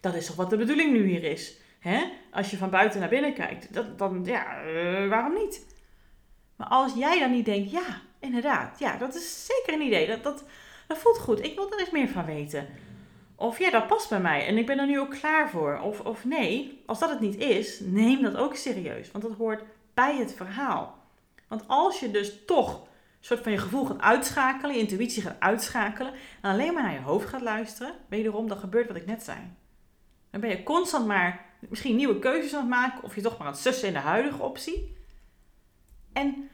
Dat 0.00 0.14
is 0.14 0.26
toch 0.26 0.36
wat 0.36 0.50
de 0.50 0.56
bedoeling 0.56 0.92
nu 0.92 1.06
hier 1.06 1.24
is. 1.24 1.56
Hè? 1.78 2.04
Als 2.30 2.50
je 2.50 2.56
van 2.56 2.70
buiten 2.70 3.00
naar 3.00 3.08
binnen 3.08 3.34
kijkt, 3.34 3.74
dat, 3.74 3.98
dan 3.98 4.24
ja, 4.24 4.64
uh, 4.64 5.08
waarom 5.08 5.34
niet? 5.34 5.66
Maar 6.56 6.68
als 6.68 6.94
jij 6.94 7.18
dan 7.18 7.30
niet 7.30 7.44
denkt, 7.44 7.70
ja, 7.70 8.00
inderdaad, 8.18 8.78
ja, 8.78 8.96
dat 8.96 9.14
is 9.14 9.46
zeker 9.46 9.80
een 9.80 9.86
idee. 9.86 10.06
Dat, 10.06 10.22
dat, 10.22 10.44
dat 10.86 10.98
voelt 10.98 11.18
goed. 11.18 11.44
Ik 11.44 11.54
wil 11.54 11.72
er 11.72 11.78
eens 11.78 11.90
meer 11.90 12.08
van 12.08 12.24
weten. 12.24 12.68
Of 13.36 13.58
ja, 13.58 13.70
dat 13.70 13.86
past 13.86 14.08
bij 14.08 14.20
mij 14.20 14.46
en 14.46 14.58
ik 14.58 14.66
ben 14.66 14.78
er 14.78 14.86
nu 14.86 15.00
ook 15.00 15.10
klaar 15.10 15.50
voor. 15.50 15.80
Of, 15.82 16.00
of 16.00 16.24
nee, 16.24 16.82
als 16.86 16.98
dat 16.98 17.10
het 17.10 17.20
niet 17.20 17.36
is, 17.36 17.80
neem 17.80 18.22
dat 18.22 18.36
ook 18.36 18.56
serieus. 18.56 19.10
Want 19.10 19.24
dat 19.24 19.36
hoort 19.36 19.62
bij 19.94 20.16
het 20.16 20.34
verhaal. 20.34 20.98
Want 21.48 21.64
als 21.66 22.00
je 22.00 22.10
dus 22.10 22.44
toch 22.46 22.88
soort 23.20 23.40
van 23.40 23.52
je 23.52 23.58
gevoel 23.58 23.84
gaat 23.84 24.00
uitschakelen, 24.00 24.74
je 24.74 24.80
intuïtie 24.80 25.22
gaat 25.22 25.40
uitschakelen, 25.40 26.12
en 26.12 26.50
alleen 26.50 26.74
maar 26.74 26.82
naar 26.82 26.92
je 26.92 27.00
hoofd 27.00 27.28
gaat 27.28 27.40
luisteren, 27.40 27.94
wederom, 28.08 28.48
dan 28.48 28.58
gebeurt 28.58 28.86
wat 28.86 28.96
ik 28.96 29.06
net 29.06 29.22
zei. 29.22 29.38
Dan 30.30 30.40
ben 30.40 30.50
je 30.50 30.62
constant 30.62 31.06
maar 31.06 31.46
misschien 31.68 31.96
nieuwe 31.96 32.18
keuzes 32.18 32.54
aan 32.54 32.60
het 32.60 32.68
maken, 32.68 33.02
of 33.02 33.14
je 33.14 33.20
toch 33.20 33.38
maar 33.38 33.46
aan 33.46 33.52
het 33.52 33.62
sussen 33.62 33.88
in 33.88 33.94
de 33.94 34.00
huidige 34.00 34.42
optie. 34.42 34.96
En 36.12 36.48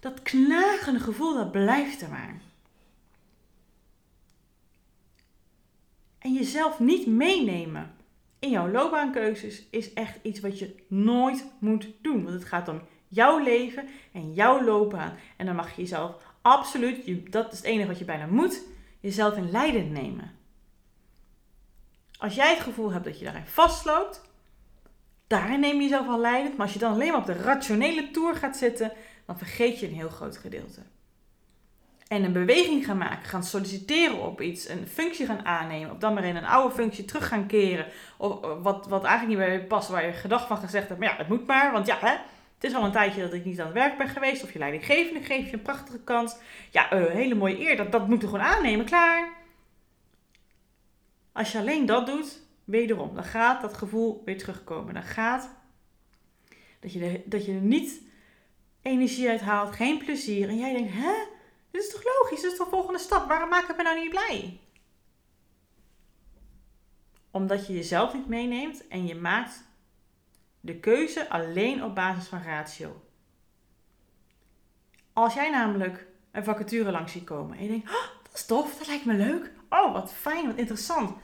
dat 0.00 0.22
knagende 0.22 1.00
gevoel, 1.00 1.34
dat 1.34 1.52
blijft 1.52 2.00
er 2.00 2.08
maar. 2.08 2.40
En 6.18 6.32
jezelf 6.32 6.78
niet 6.78 7.06
meenemen 7.06 7.94
in 8.38 8.50
jouw 8.50 8.70
loopbaankeuzes 8.70 9.62
is 9.70 9.92
echt 9.92 10.18
iets 10.22 10.40
wat 10.40 10.58
je 10.58 10.74
nooit 10.88 11.44
moet 11.58 11.88
doen. 12.02 12.22
Want 12.22 12.34
het 12.34 12.44
gaat 12.44 12.68
om 12.68 12.80
jouw 13.08 13.38
leven 13.38 13.88
en 14.12 14.32
jouw 14.34 14.64
loopbaan. 14.64 15.18
En 15.36 15.46
dan 15.46 15.56
mag 15.56 15.74
je 15.74 15.82
jezelf 15.82 16.14
absoluut, 16.42 17.32
dat 17.32 17.52
is 17.52 17.58
het 17.58 17.66
enige 17.66 17.88
wat 17.88 17.98
je 17.98 18.04
bijna 18.04 18.26
moet, 18.26 18.62
jezelf 19.00 19.36
in 19.36 19.50
leidend 19.50 19.90
nemen. 19.90 20.36
Als 22.18 22.34
jij 22.34 22.54
het 22.54 22.62
gevoel 22.62 22.92
hebt 22.92 23.04
dat 23.04 23.18
je 23.18 23.24
daarin 23.24 23.46
vastloopt, 23.46 24.22
daarin 25.26 25.60
neem 25.60 25.76
je 25.76 25.82
jezelf 25.82 26.08
al 26.08 26.20
leidend. 26.20 26.56
Maar 26.56 26.66
als 26.66 26.74
je 26.74 26.80
dan 26.80 26.92
alleen 26.92 27.10
maar 27.10 27.20
op 27.20 27.26
de 27.26 27.42
rationele 27.42 28.10
toer 28.10 28.34
gaat 28.34 28.56
zitten, 28.56 28.92
dan 29.26 29.38
vergeet 29.38 29.80
je 29.80 29.86
een 29.86 29.94
heel 29.94 30.08
groot 30.08 30.36
gedeelte. 30.36 30.80
En 32.08 32.24
een 32.24 32.32
beweging 32.32 32.84
gaan 32.84 32.98
maken, 32.98 33.28
gaan 33.28 33.44
solliciteren 33.44 34.22
op 34.22 34.40
iets, 34.40 34.68
een 34.68 34.88
functie 34.88 35.26
gaan 35.26 35.44
aannemen, 35.44 35.90
of 35.90 35.98
dan 35.98 36.14
maar 36.14 36.24
in 36.24 36.36
een 36.36 36.44
oude 36.44 36.74
functie 36.74 37.04
terug 37.04 37.28
gaan 37.28 37.46
keren. 37.46 37.86
Of 38.16 38.40
wat, 38.62 38.86
wat 38.86 39.04
eigenlijk 39.04 39.40
niet 39.40 39.60
je 39.60 39.66
past, 39.66 39.88
waar 39.88 40.06
je 40.06 40.12
gedacht 40.12 40.46
van 40.46 40.56
gezegd 40.56 40.88
hebt, 40.88 41.00
maar 41.00 41.08
ja, 41.08 41.16
het 41.16 41.28
moet 41.28 41.46
maar, 41.46 41.72
want 41.72 41.86
ja, 41.86 41.98
hè, 42.00 42.16
het 42.58 42.70
is 42.70 42.76
al 42.76 42.84
een 42.84 42.92
tijdje 42.92 43.22
dat 43.22 43.32
ik 43.32 43.44
niet 43.44 43.60
aan 43.60 43.66
het 43.66 43.74
werk 43.74 43.98
ben 43.98 44.08
geweest. 44.08 44.42
Of 44.42 44.52
je 44.52 44.58
leidinggevende 44.58 45.20
geeft 45.20 45.50
je 45.50 45.56
een 45.56 45.62
prachtige 45.62 46.00
kans. 46.00 46.36
Ja, 46.70 46.92
uh, 46.92 47.10
hele 47.10 47.34
mooie 47.34 47.60
eer, 47.60 47.76
dat, 47.76 47.92
dat 47.92 48.08
moet 48.08 48.20
je 48.20 48.26
gewoon 48.26 48.44
aannemen, 48.44 48.86
klaar. 48.86 49.32
Als 51.32 51.52
je 51.52 51.58
alleen 51.58 51.86
dat 51.86 52.06
doet, 52.06 52.40
wederom, 52.64 53.14
dan 53.14 53.24
gaat 53.24 53.60
dat 53.60 53.74
gevoel 53.74 54.22
weer 54.24 54.38
terugkomen. 54.38 54.94
Dan 54.94 55.02
gaat 55.02 55.50
dat 56.80 56.92
je, 56.92 57.04
er, 57.04 57.20
dat 57.24 57.44
je 57.44 57.52
er 57.52 57.60
niet 57.60 58.02
energie 58.82 59.28
uit 59.28 59.40
haalt, 59.40 59.74
geen 59.74 59.98
plezier. 59.98 60.48
En 60.48 60.58
jij 60.58 60.72
denkt, 60.72 60.92
hè? 60.92 61.14
Dit 61.70 61.82
is 61.82 61.90
toch 61.90 62.04
logisch? 62.04 62.40
Dit 62.40 62.52
is 62.52 62.58
de 62.58 62.66
volgende 62.70 62.98
stap? 62.98 63.28
Waarom 63.28 63.48
maak 63.48 63.68
ik 63.68 63.76
me 63.76 63.82
nou 63.82 64.00
niet 64.00 64.10
blij? 64.10 64.60
Omdat 67.30 67.66
je 67.66 67.72
jezelf 67.72 68.14
niet 68.14 68.28
meeneemt 68.28 68.88
en 68.88 69.06
je 69.06 69.14
maakt 69.14 69.67
de 70.60 70.76
keuze 70.80 71.28
alleen 71.28 71.84
op 71.84 71.94
basis 71.94 72.28
van 72.28 72.42
ratio. 72.42 73.02
Als 75.12 75.34
jij 75.34 75.50
namelijk 75.50 76.06
een 76.32 76.44
vacature 76.44 76.90
langs 76.90 77.12
ziet 77.12 77.24
komen 77.24 77.56
en 77.56 77.62
je 77.62 77.68
denkt, 77.68 77.88
oh, 77.88 78.06
dat 78.22 78.34
is 78.34 78.46
tof, 78.46 78.78
dat 78.78 78.86
lijkt 78.86 79.04
me 79.04 79.14
leuk. 79.14 79.52
Oh, 79.68 79.92
wat 79.92 80.12
fijn, 80.12 80.46
wat 80.46 80.56
interessant. 80.56 81.16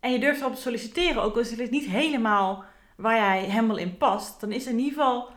En 0.00 0.12
je 0.12 0.18
durft 0.18 0.40
erop 0.40 0.54
te 0.54 0.60
solliciteren, 0.60 1.22
ook 1.22 1.34
al 1.34 1.40
is 1.40 1.50
het 1.50 1.70
niet 1.70 1.86
helemaal 1.86 2.64
waar 2.96 3.16
jij 3.16 3.40
helemaal 3.40 3.76
in 3.76 3.96
past, 3.96 4.40
dan 4.40 4.52
is 4.52 4.66
in 4.66 4.78
ieder 4.78 4.92
geval 4.92 5.30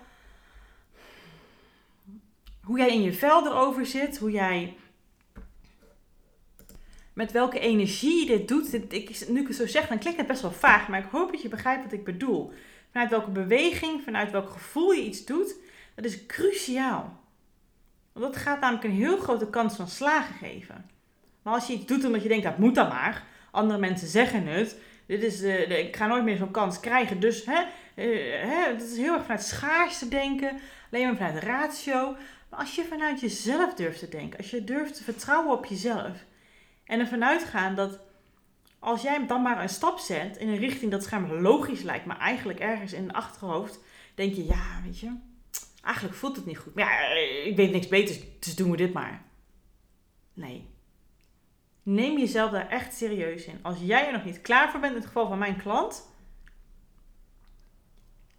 hoe 2.63 2.77
jij 2.77 2.93
in 2.93 3.01
je 3.01 3.13
vel 3.13 3.45
erover 3.45 3.85
zit, 3.85 4.17
hoe 4.17 4.31
jij 4.31 4.75
met 7.13 7.31
welke 7.31 7.59
energie 7.59 8.25
dit 8.25 8.47
doet. 8.47 8.73
ik, 8.73 9.27
nu 9.27 9.41
ik 9.41 9.47
het 9.47 9.55
zo 9.55 9.67
zeg, 9.67 9.87
dan 9.87 9.99
klinkt 9.99 10.19
het 10.19 10.27
best 10.27 10.41
wel 10.41 10.51
vaag, 10.51 10.87
maar 10.87 10.99
ik 10.99 11.11
hoop 11.11 11.31
dat 11.31 11.41
je 11.41 11.49
begrijpt 11.49 11.83
wat 11.83 11.91
ik 11.91 12.03
bedoel. 12.03 12.53
Vanuit 12.91 13.09
welke 13.09 13.29
beweging, 13.29 14.01
vanuit 14.03 14.31
welk 14.31 14.49
gevoel 14.49 14.91
je 14.91 15.03
iets 15.03 15.25
doet, 15.25 15.55
dat 15.95 16.05
is 16.05 16.25
cruciaal. 16.25 17.19
Want 18.13 18.25
dat 18.25 18.41
gaat 18.41 18.59
namelijk 18.59 18.83
een 18.83 18.91
heel 18.91 19.17
grote 19.17 19.49
kans 19.49 19.75
van 19.75 19.87
slagen 19.87 20.35
geven. 20.35 20.89
Maar 21.41 21.53
als 21.53 21.67
je 21.67 21.73
iets 21.73 21.85
doet 21.85 22.05
omdat 22.05 22.21
je 22.21 22.27
denkt, 22.27 22.43
dat 22.43 22.57
moet 22.57 22.75
dan 22.75 22.87
maar. 22.87 23.23
Andere 23.51 23.79
mensen 23.79 24.07
zeggen 24.07 24.47
het. 24.47 24.77
Dit 25.05 25.23
is 25.23 25.39
de, 25.39 25.65
de 25.67 25.79
ik 25.87 25.95
ga 25.95 26.07
nooit 26.07 26.23
meer 26.23 26.37
zo'n 26.37 26.51
kans 26.51 26.79
krijgen. 26.79 27.19
Dus 27.19 27.45
hè, 27.45 27.61
uh, 27.95 28.41
hè, 28.41 28.77
dat 28.77 28.87
is 28.87 28.97
heel 28.97 29.13
erg 29.13 29.21
vanuit 29.21 29.43
schaarste 29.43 30.07
denken. 30.07 30.59
Alleen 30.91 31.05
maar 31.05 31.15
vanuit 31.15 31.43
ratio. 31.43 32.15
Maar 32.49 32.59
als 32.59 32.75
je 32.75 32.83
vanuit 32.83 33.19
jezelf 33.19 33.73
durft 33.73 33.99
te 33.99 34.09
denken. 34.09 34.37
Als 34.37 34.49
je 34.49 34.63
durft 34.63 34.95
te 34.95 35.03
vertrouwen 35.03 35.57
op 35.57 35.65
jezelf. 35.65 36.25
En 36.85 36.99
ervan 36.99 37.23
uitgaan 37.23 37.75
dat 37.75 37.99
als 38.81 39.01
jij 39.01 39.27
dan 39.27 39.41
maar 39.41 39.61
een 39.61 39.69
stap 39.69 39.99
zet 39.99 40.37
in 40.37 40.49
een 40.49 40.57
richting 40.57 40.91
dat 40.91 41.03
schijnbaar 41.03 41.41
logisch 41.41 41.81
lijkt. 41.81 42.05
Maar 42.05 42.19
eigenlijk 42.19 42.59
ergens 42.59 42.93
in 42.93 43.03
het 43.03 43.13
achterhoofd 43.15 43.79
denk 44.15 44.33
je, 44.33 44.45
ja 44.45 44.81
weet 44.83 44.99
je. 44.99 45.15
Eigenlijk 45.83 46.15
voelt 46.15 46.35
het 46.35 46.45
niet 46.45 46.57
goed. 46.57 46.75
Maar 46.75 46.85
ja, 46.85 47.15
ik 47.49 47.55
weet 47.55 47.71
niks 47.71 47.87
beters, 47.87 48.19
dus 48.39 48.55
doen 48.55 48.71
we 48.71 48.77
dit 48.77 48.93
maar. 48.93 49.23
Nee, 50.33 50.71
Neem 51.83 52.17
jezelf 52.17 52.51
daar 52.51 52.69
echt 52.69 52.93
serieus 52.93 53.45
in. 53.45 53.59
Als 53.61 53.77
jij 53.79 54.05
er 54.05 54.11
nog 54.11 54.25
niet 54.25 54.41
klaar 54.41 54.71
voor 54.71 54.79
bent, 54.79 54.91
in 54.91 54.97
het 54.97 55.07
geval 55.07 55.27
van 55.27 55.37
mijn 55.37 55.57
klant, 55.57 56.09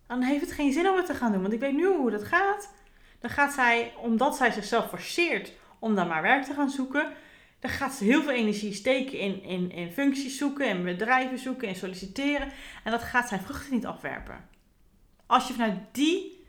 dan 0.07 0.23
heeft 0.23 0.41
het 0.41 0.53
geen 0.53 0.73
zin 0.73 0.89
om 0.89 0.97
het 0.97 1.07
te 1.07 1.15
gaan 1.15 1.33
doen. 1.33 1.41
Want 1.41 1.53
ik 1.53 1.61
weet 1.61 1.75
nu 1.75 1.87
hoe 1.87 2.11
dat 2.11 2.25
gaat. 2.25 2.75
Dan 3.19 3.31
gaat 3.31 3.53
zij, 3.53 3.93
omdat 3.97 4.37
zij 4.37 4.51
zichzelf 4.51 4.89
forceert 4.89 5.53
om 5.79 5.95
dan 5.95 6.09
maar 6.09 6.23
werk 6.23 6.45
te 6.45 6.55
gaan 6.55 6.71
zoeken, 6.71 7.13
dan 7.63 7.71
gaat 7.71 7.95
ze 7.95 8.05
heel 8.05 8.23
veel 8.23 8.33
energie 8.33 8.73
steken 8.73 9.19
in, 9.19 9.43
in, 9.43 9.71
in 9.71 9.93
functies 9.93 10.39
zoeken, 10.39 10.67
in 10.67 10.85
bedrijven 10.85 11.39
zoeken, 11.39 11.69
in 11.69 11.75
solliciteren. 11.75 12.53
En 12.85 12.91
dat 12.91 13.03
gaat 13.03 13.29
zijn 13.29 13.41
vruchten 13.41 13.73
niet 13.73 13.87
afwerpen. 13.87 14.49
Als 15.27 15.47
je 15.47 15.53
vanuit 15.53 15.79
die 15.93 16.45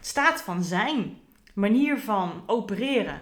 staat 0.00 0.40
van 0.40 0.64
zijn, 0.64 1.20
manier 1.54 1.98
van 1.98 2.42
opereren, 2.46 3.20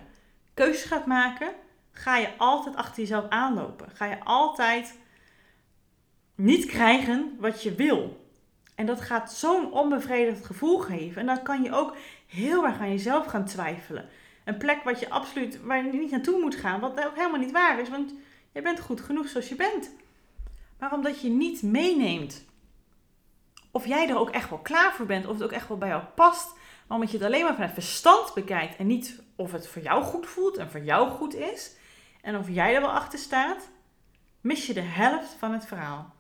keuzes 0.54 0.84
gaat 0.84 1.06
maken, 1.06 1.52
ga 1.92 2.16
je 2.16 2.36
altijd 2.36 2.76
achter 2.76 3.00
jezelf 3.00 3.28
aanlopen. 3.28 3.90
Ga 3.90 4.04
je 4.04 4.24
altijd 4.24 4.98
niet 6.34 6.66
krijgen 6.66 7.36
wat 7.38 7.62
je 7.62 7.74
wil. 7.74 8.30
En 8.74 8.86
dat 8.86 9.00
gaat 9.00 9.32
zo'n 9.32 9.72
onbevredigd 9.72 10.46
gevoel 10.46 10.78
geven. 10.78 11.20
En 11.20 11.26
dan 11.26 11.42
kan 11.42 11.62
je 11.62 11.72
ook 11.72 11.96
heel 12.26 12.66
erg 12.66 12.78
aan 12.78 12.90
jezelf 12.90 13.26
gaan 13.26 13.44
twijfelen. 13.44 14.08
Een 14.46 14.56
plek 14.56 14.82
wat 14.82 15.00
je 15.00 15.10
absoluut, 15.10 15.62
waar 15.62 15.84
je 15.84 15.92
niet 15.92 16.10
naartoe 16.10 16.40
moet 16.40 16.54
gaan, 16.54 16.80
wat 16.80 17.04
ook 17.04 17.16
helemaal 17.16 17.40
niet 17.40 17.52
waar 17.52 17.80
is, 17.80 17.88
want 17.88 18.14
je 18.52 18.62
bent 18.62 18.80
goed 18.80 19.00
genoeg 19.00 19.28
zoals 19.28 19.48
je 19.48 19.54
bent. 19.54 19.90
Maar 20.78 20.92
omdat 20.92 21.20
je 21.20 21.28
niet 21.28 21.62
meeneemt 21.62 22.44
of 23.70 23.86
jij 23.86 24.08
er 24.08 24.18
ook 24.18 24.30
echt 24.30 24.50
wel 24.50 24.58
klaar 24.58 24.94
voor 24.94 25.06
bent, 25.06 25.26
of 25.26 25.32
het 25.32 25.42
ook 25.42 25.52
echt 25.52 25.68
wel 25.68 25.78
bij 25.78 25.88
jou 25.88 26.02
past, 26.14 26.52
maar 26.86 26.96
omdat 26.96 27.10
je 27.10 27.16
het 27.16 27.26
alleen 27.26 27.44
maar 27.44 27.54
vanuit 27.54 27.72
verstand 27.72 28.34
bekijkt 28.34 28.76
en 28.76 28.86
niet 28.86 29.22
of 29.36 29.52
het 29.52 29.68
voor 29.68 29.82
jou 29.82 30.02
goed 30.02 30.26
voelt 30.26 30.56
en 30.56 30.70
voor 30.70 30.80
jou 30.80 31.10
goed 31.10 31.34
is, 31.34 31.76
en 32.22 32.36
of 32.36 32.48
jij 32.48 32.74
er 32.74 32.80
wel 32.80 32.92
achter 32.92 33.18
staat, 33.18 33.70
mis 34.40 34.66
je 34.66 34.74
de 34.74 34.80
helft 34.80 35.36
van 35.38 35.52
het 35.52 35.66
verhaal. 35.66 36.14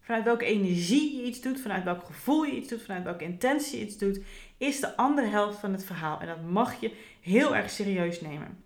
Vanuit 0.00 0.24
welke 0.24 0.44
energie 0.44 1.16
je 1.16 1.22
iets 1.22 1.40
doet, 1.40 1.60
vanuit 1.60 1.84
welk 1.84 2.04
gevoel 2.04 2.44
je 2.44 2.56
iets 2.56 2.68
doet, 2.68 2.82
vanuit 2.82 3.04
welke 3.04 3.24
intentie 3.24 3.78
je 3.78 3.84
iets 3.84 3.98
doet, 3.98 4.20
is 4.64 4.80
de 4.80 4.96
andere 4.96 5.26
helft 5.26 5.58
van 5.58 5.72
het 5.72 5.84
verhaal. 5.84 6.20
En 6.20 6.26
dat 6.26 6.42
mag 6.42 6.80
je 6.80 6.96
heel 7.20 7.56
erg 7.56 7.70
serieus 7.70 8.20
nemen. 8.20 8.62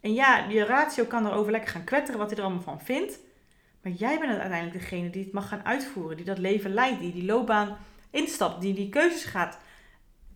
En 0.00 0.14
ja, 0.14 0.46
je 0.48 0.64
ratio 0.64 1.04
kan 1.04 1.26
erover 1.26 1.52
lekker 1.52 1.70
gaan 1.70 1.84
kwetteren 1.84 2.18
wat 2.18 2.28
hij 2.28 2.38
er 2.38 2.44
allemaal 2.44 2.62
van 2.62 2.80
vindt. 2.80 3.18
Maar 3.82 3.92
jij 3.92 4.18
bent 4.18 4.38
uiteindelijk 4.38 4.80
degene 4.80 5.10
die 5.10 5.24
het 5.24 5.32
mag 5.32 5.48
gaan 5.48 5.64
uitvoeren, 5.64 6.16
die 6.16 6.26
dat 6.26 6.38
leven 6.38 6.74
leidt, 6.74 7.00
die 7.00 7.12
die 7.12 7.24
loopbaan 7.24 7.76
instapt, 8.10 8.60
die 8.60 8.74
die 8.74 8.88
keuzes 8.88 9.24
gaat 9.24 9.58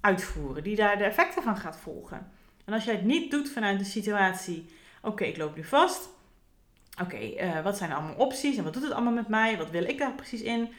uitvoeren, 0.01 0.63
die 0.63 0.77
daar 0.77 0.99
de 0.99 1.05
effecten 1.05 1.43
van 1.43 1.57
gaat 1.57 1.79
volgen. 1.79 2.31
En 2.65 2.73
als 2.73 2.85
jij 2.85 2.95
het 2.95 3.05
niet 3.05 3.31
doet 3.31 3.51
vanuit 3.51 3.79
de 3.79 3.85
situatie, 3.85 4.67
oké, 5.03 5.25
ik 5.25 5.37
loop 5.37 5.57
nu 5.57 5.65
vast. 5.65 6.09
Oké, 7.03 7.17
eh, 7.17 7.63
wat 7.63 7.77
zijn 7.77 7.93
allemaal 7.93 8.15
opties 8.15 8.57
en 8.57 8.65
wat 8.65 8.73
doet 8.73 8.83
het 8.83 8.93
allemaal 8.93 9.13
met 9.13 9.29
mij? 9.29 9.57
Wat 9.57 9.71
wil 9.71 9.85
ik 9.85 9.99
daar 9.99 10.15
precies 10.15 10.43
in? 10.43 10.73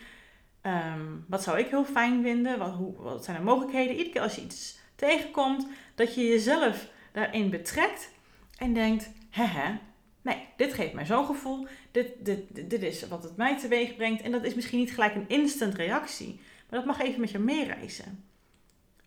Ehm, 0.67 1.01
wat 1.27 1.43
zou 1.43 1.59
ik 1.59 1.67
heel 1.67 1.85
fijn 1.85 2.23
vinden? 2.23 2.59
Wat, 2.59 2.73
hoe, 2.73 2.95
wat 2.95 3.23
zijn 3.23 3.37
de 3.37 3.43
mogelijkheden? 3.43 3.91
Iedere 3.91 4.09
keer 4.09 4.21
als 4.21 4.35
je 4.35 4.41
iets 4.41 4.79
tegenkomt, 4.95 5.67
dat 5.95 6.15
je 6.15 6.27
jezelf 6.27 6.87
daarin 7.11 7.49
betrekt 7.49 8.11
en 8.57 8.73
denkt: 8.73 9.09
hè, 9.29 9.77
nee, 10.21 10.47
dit 10.57 10.73
geeft 10.73 10.93
mij 10.93 11.05
zo'n 11.05 11.25
gevoel. 11.25 11.67
Dit, 11.91 12.25
dit, 12.25 12.69
dit 12.69 12.81
is 12.81 13.07
wat 13.07 13.23
het 13.23 13.37
mij 13.37 13.57
teweeg 13.57 13.95
brengt. 13.95 14.21
En 14.21 14.31
dat 14.31 14.43
is 14.43 14.55
misschien 14.55 14.79
niet 14.79 14.93
gelijk 14.93 15.15
een 15.15 15.29
instant 15.29 15.75
reactie, 15.75 16.39
maar 16.69 16.79
dat 16.79 16.85
mag 16.85 17.01
even 17.01 17.19
met 17.19 17.31
je 17.31 17.39
meereizen. 17.39 18.23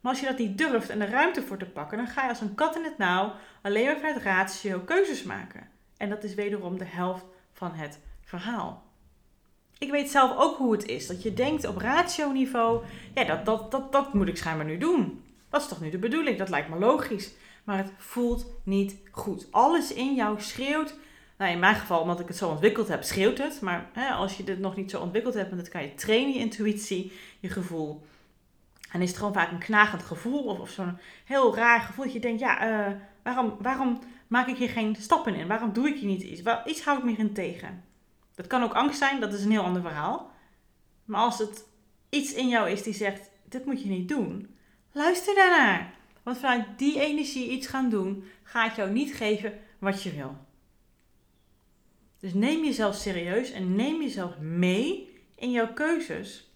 Maar 0.01 0.13
als 0.13 0.21
je 0.21 0.27
dat 0.27 0.39
niet 0.39 0.59
durft 0.59 0.89
en 0.89 1.01
er 1.01 1.11
ruimte 1.11 1.43
voor 1.43 1.59
te 1.59 1.71
pakken, 1.71 1.99
dan 1.99 2.07
ga 2.07 2.23
je 2.23 2.29
als 2.29 2.41
een 2.41 2.55
kat 2.55 2.77
in 2.77 2.85
het 2.85 2.99
nauw 2.99 3.33
alleen 3.63 3.85
maar 3.85 3.97
vanuit 3.97 4.23
ratio 4.23 4.79
keuzes 4.79 5.23
maken. 5.23 5.69
En 5.97 6.09
dat 6.09 6.25
is 6.25 6.35
wederom 6.35 6.79
de 6.79 6.85
helft 6.85 7.25
van 7.53 7.73
het 7.73 7.99
verhaal. 8.21 8.90
Ik 9.81 9.91
weet 9.91 10.11
zelf 10.11 10.37
ook 10.37 10.57
hoe 10.57 10.73
het 10.73 10.87
is. 10.87 11.07
Dat 11.07 11.23
je 11.23 11.35
denkt 11.35 11.67
op 11.67 11.77
ratio-niveau, 11.77 12.85
ja, 13.15 13.25
dat, 13.25 13.45
dat, 13.45 13.71
dat, 13.71 13.93
dat 13.93 14.15
moet 14.15 14.29
ik 14.29 14.37
schijnbaar 14.37 14.67
nu 14.67 14.79
doen. 14.79 15.23
Dat 15.49 15.61
is 15.61 15.69
toch 15.69 15.81
nu 15.81 15.91
de 15.91 15.99
bedoeling? 15.99 16.39
Dat 16.39 16.49
lijkt 16.49 16.69
me 16.69 16.79
logisch. 16.79 17.33
Maar 17.65 17.77
het 17.77 17.93
voelt 17.97 18.47
niet 18.65 18.97
goed. 19.11 19.47
Alles 19.51 19.93
in 19.93 20.15
jou 20.15 20.41
schreeuwt. 20.41 20.95
Nou, 21.39 21.53
in 21.53 21.59
mijn 21.59 21.75
geval, 21.75 22.01
omdat 22.01 22.21
ik 22.21 22.29
het 22.29 22.37
zo 22.37 22.49
ontwikkeld 22.49 22.89
heb, 22.89 23.03
schreeuwt 23.03 23.39
het. 23.39 23.61
Maar 23.61 23.91
hè, 23.93 24.11
als 24.11 24.37
je 24.37 24.45
dit 24.45 24.59
nog 24.59 24.77
niet 24.77 24.91
zo 24.91 25.01
ontwikkeld 25.01 25.35
hebt, 25.35 25.51
dan 25.51 25.69
kan 25.69 25.83
je 25.83 25.95
trainen, 25.95 26.33
je 26.33 26.39
intuïtie, 26.39 27.13
je 27.41 27.49
gevoel. 27.49 28.03
En 28.93 29.03
is 29.03 29.09
het 29.09 29.19
gewoon 29.19 29.33
vaak 29.33 29.51
een 29.51 29.59
knagend 29.59 30.03
gevoel 30.03 30.45
of, 30.45 30.59
of 30.59 30.71
zo'n 30.71 30.99
heel 31.25 31.55
raar 31.57 31.81
gevoel 31.81 32.05
dat 32.05 32.13
je 32.13 32.21
denkt, 32.21 32.41
ja, 32.41 32.89
uh, 32.89 32.95
waarom, 33.23 33.57
waarom 33.61 33.99
maak 34.27 34.47
ik 34.47 34.57
hier 34.57 34.69
geen 34.69 34.97
stappen 34.97 35.35
in? 35.35 35.47
Waarom 35.47 35.73
doe 35.73 35.89
ik 35.89 35.97
hier 35.97 36.09
niet 36.09 36.23
iets? 36.23 36.43
Waar, 36.43 36.69
iets 36.69 36.85
hou 36.85 36.99
ik 36.99 37.05
me 37.05 37.17
in 37.17 37.33
tegen. 37.33 37.90
Dat 38.41 38.49
kan 38.49 38.63
ook 38.63 38.75
angst 38.75 38.99
zijn, 38.99 39.21
dat 39.21 39.33
is 39.33 39.45
een 39.45 39.51
heel 39.51 39.63
ander 39.63 39.83
verhaal. 39.83 40.31
Maar 41.05 41.21
als 41.21 41.39
het 41.39 41.67
iets 42.09 42.33
in 42.33 42.49
jou 42.49 42.71
is 42.71 42.83
die 42.83 42.95
zegt, 42.95 43.31
dit 43.45 43.65
moet 43.65 43.83
je 43.83 43.89
niet 43.89 44.09
doen, 44.09 44.57
luister 44.93 45.35
daarnaar. 45.35 45.93
Want 46.23 46.39
vanuit 46.39 46.67
die 46.77 47.01
energie 47.01 47.51
iets 47.51 47.67
gaan 47.67 47.91
doen, 47.91 48.25
gaat 48.43 48.77
jou 48.77 48.91
niet 48.91 49.15
geven 49.15 49.59
wat 49.79 50.03
je 50.03 50.13
wil. 50.13 50.37
Dus 52.19 52.35
neem 52.35 52.65
jezelf 52.65 52.95
serieus 52.95 53.51
en 53.51 53.75
neem 53.75 54.03
jezelf 54.03 54.39
mee 54.39 55.21
in 55.35 55.51
jouw 55.51 55.73
keuzes. 55.73 56.53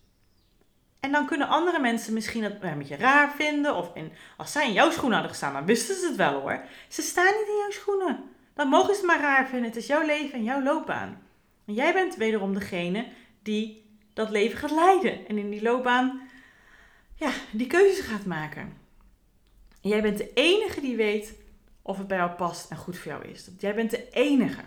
En 1.01 1.13
dan 1.13 1.27
kunnen 1.27 1.49
andere 1.49 1.79
mensen 1.79 2.15
misschien 2.15 2.45
het 2.45 2.63
een 2.63 2.79
beetje 2.79 2.97
raar 2.97 3.33
vinden. 3.33 3.77
Of 3.77 3.93
als 4.37 4.53
zij 4.53 4.67
in 4.67 4.73
jouw 4.73 4.91
schoenen 4.91 5.13
hadden 5.13 5.31
gestaan, 5.31 5.53
dan 5.53 5.67
wisten 5.67 5.97
ze 5.97 6.07
het 6.07 6.17
wel 6.17 6.41
hoor. 6.41 6.65
Ze 6.89 7.03
staan 7.03 7.25
niet 7.25 7.49
in 7.49 7.59
jouw 7.61 7.71
schoenen. 7.71 8.25
Dan 8.55 8.69
mogen 8.69 8.95
ze 8.95 9.01
het 9.01 9.11
maar 9.11 9.21
raar 9.21 9.49
vinden. 9.49 9.69
Het 9.69 9.77
is 9.77 9.87
jouw 9.87 10.07
leven 10.07 10.33
en 10.33 10.45
jouw 10.45 10.63
loopbaan. 10.63 11.23
En 11.65 11.75
jij 11.75 11.93
bent 11.93 12.17
wederom 12.17 12.55
degene 12.55 13.07
die 13.43 13.97
dat 14.13 14.31
leven 14.31 14.59
gaat 14.59 14.71
leiden. 14.71 15.29
En 15.29 15.39
in 15.39 15.51
die 15.51 15.63
loopbaan, 15.63 16.29
ja, 17.15 17.31
die 17.51 17.67
keuzes 17.67 18.07
gaat 18.07 18.25
maken. 18.25 18.73
En 19.81 19.89
jij 19.89 20.03
bent 20.03 20.19
de 20.19 20.33
enige 20.35 20.81
die 20.81 20.97
weet 20.97 21.35
of 21.83 21.99
het 21.99 22.07
bij 22.07 22.17
jou 22.17 22.31
past 22.31 22.71
en 22.71 22.77
goed 22.77 22.99
voor 22.99 23.13
jou 23.13 23.25
is. 23.25 23.51
Jij 23.59 23.75
bent 23.75 23.91
de 23.91 24.11
enige. 24.11 24.63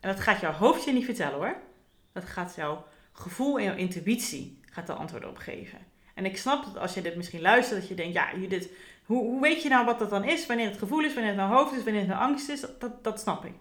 En 0.00 0.10
dat 0.10 0.20
gaat 0.20 0.40
jouw 0.40 0.52
hoofdje 0.52 0.92
niet 0.92 1.04
vertellen 1.04 1.38
hoor. 1.38 1.56
Dat 2.12 2.24
gaat 2.24 2.54
jouw 2.54 2.86
gevoel 3.12 3.58
en 3.58 3.64
jouw 3.64 3.76
intuïtie 3.76 4.60
gaat 4.70 4.86
de 4.86 4.92
antwoorden 4.92 5.28
op 5.28 5.36
geven. 5.36 5.78
En 6.14 6.24
ik 6.24 6.36
snap 6.36 6.64
dat 6.64 6.76
als 6.76 6.94
je 6.94 7.02
dit 7.02 7.16
misschien 7.16 7.40
luistert, 7.40 7.80
dat 7.80 7.88
je 7.88 7.94
denkt, 7.94 8.14
ja, 8.14 8.36
Judith, 8.36 8.68
hoe, 9.04 9.22
hoe 9.22 9.40
weet 9.40 9.62
je 9.62 9.68
nou 9.68 9.84
wat 9.84 9.98
dat 9.98 10.10
dan 10.10 10.24
is? 10.24 10.46
Wanneer 10.46 10.68
het 10.68 10.78
gevoel 10.78 11.04
is, 11.04 11.14
wanneer 11.14 11.32
het 11.32 11.40
nou 11.40 11.52
hoofd 11.52 11.72
is, 11.72 11.82
wanneer 11.82 12.00
het 12.00 12.10
nou 12.10 12.22
angst 12.22 12.48
is? 12.48 12.60
Dat, 12.78 13.04
dat, 13.04 13.20
snap 13.20 13.44
ik. 13.44 13.52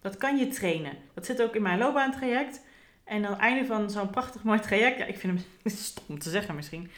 Dat 0.00 0.16
kan 0.16 0.36
je 0.36 0.48
trainen. 0.48 0.96
Dat 1.14 1.26
zit 1.26 1.42
ook 1.42 1.54
in 1.54 1.62
mijn 1.62 1.78
loopbaantraject. 1.78 2.60
En 3.04 3.24
aan 3.24 3.32
het 3.32 3.40
einde 3.40 3.66
van 3.66 3.90
zo'n 3.90 4.10
prachtig 4.10 4.42
mooi 4.42 4.60
traject, 4.60 4.98
ja, 4.98 5.04
ik 5.04 5.18
vind 5.18 5.40
hem 5.40 5.72
stom 5.76 6.18
te 6.18 6.30
zeggen 6.30 6.54
misschien, 6.54 6.90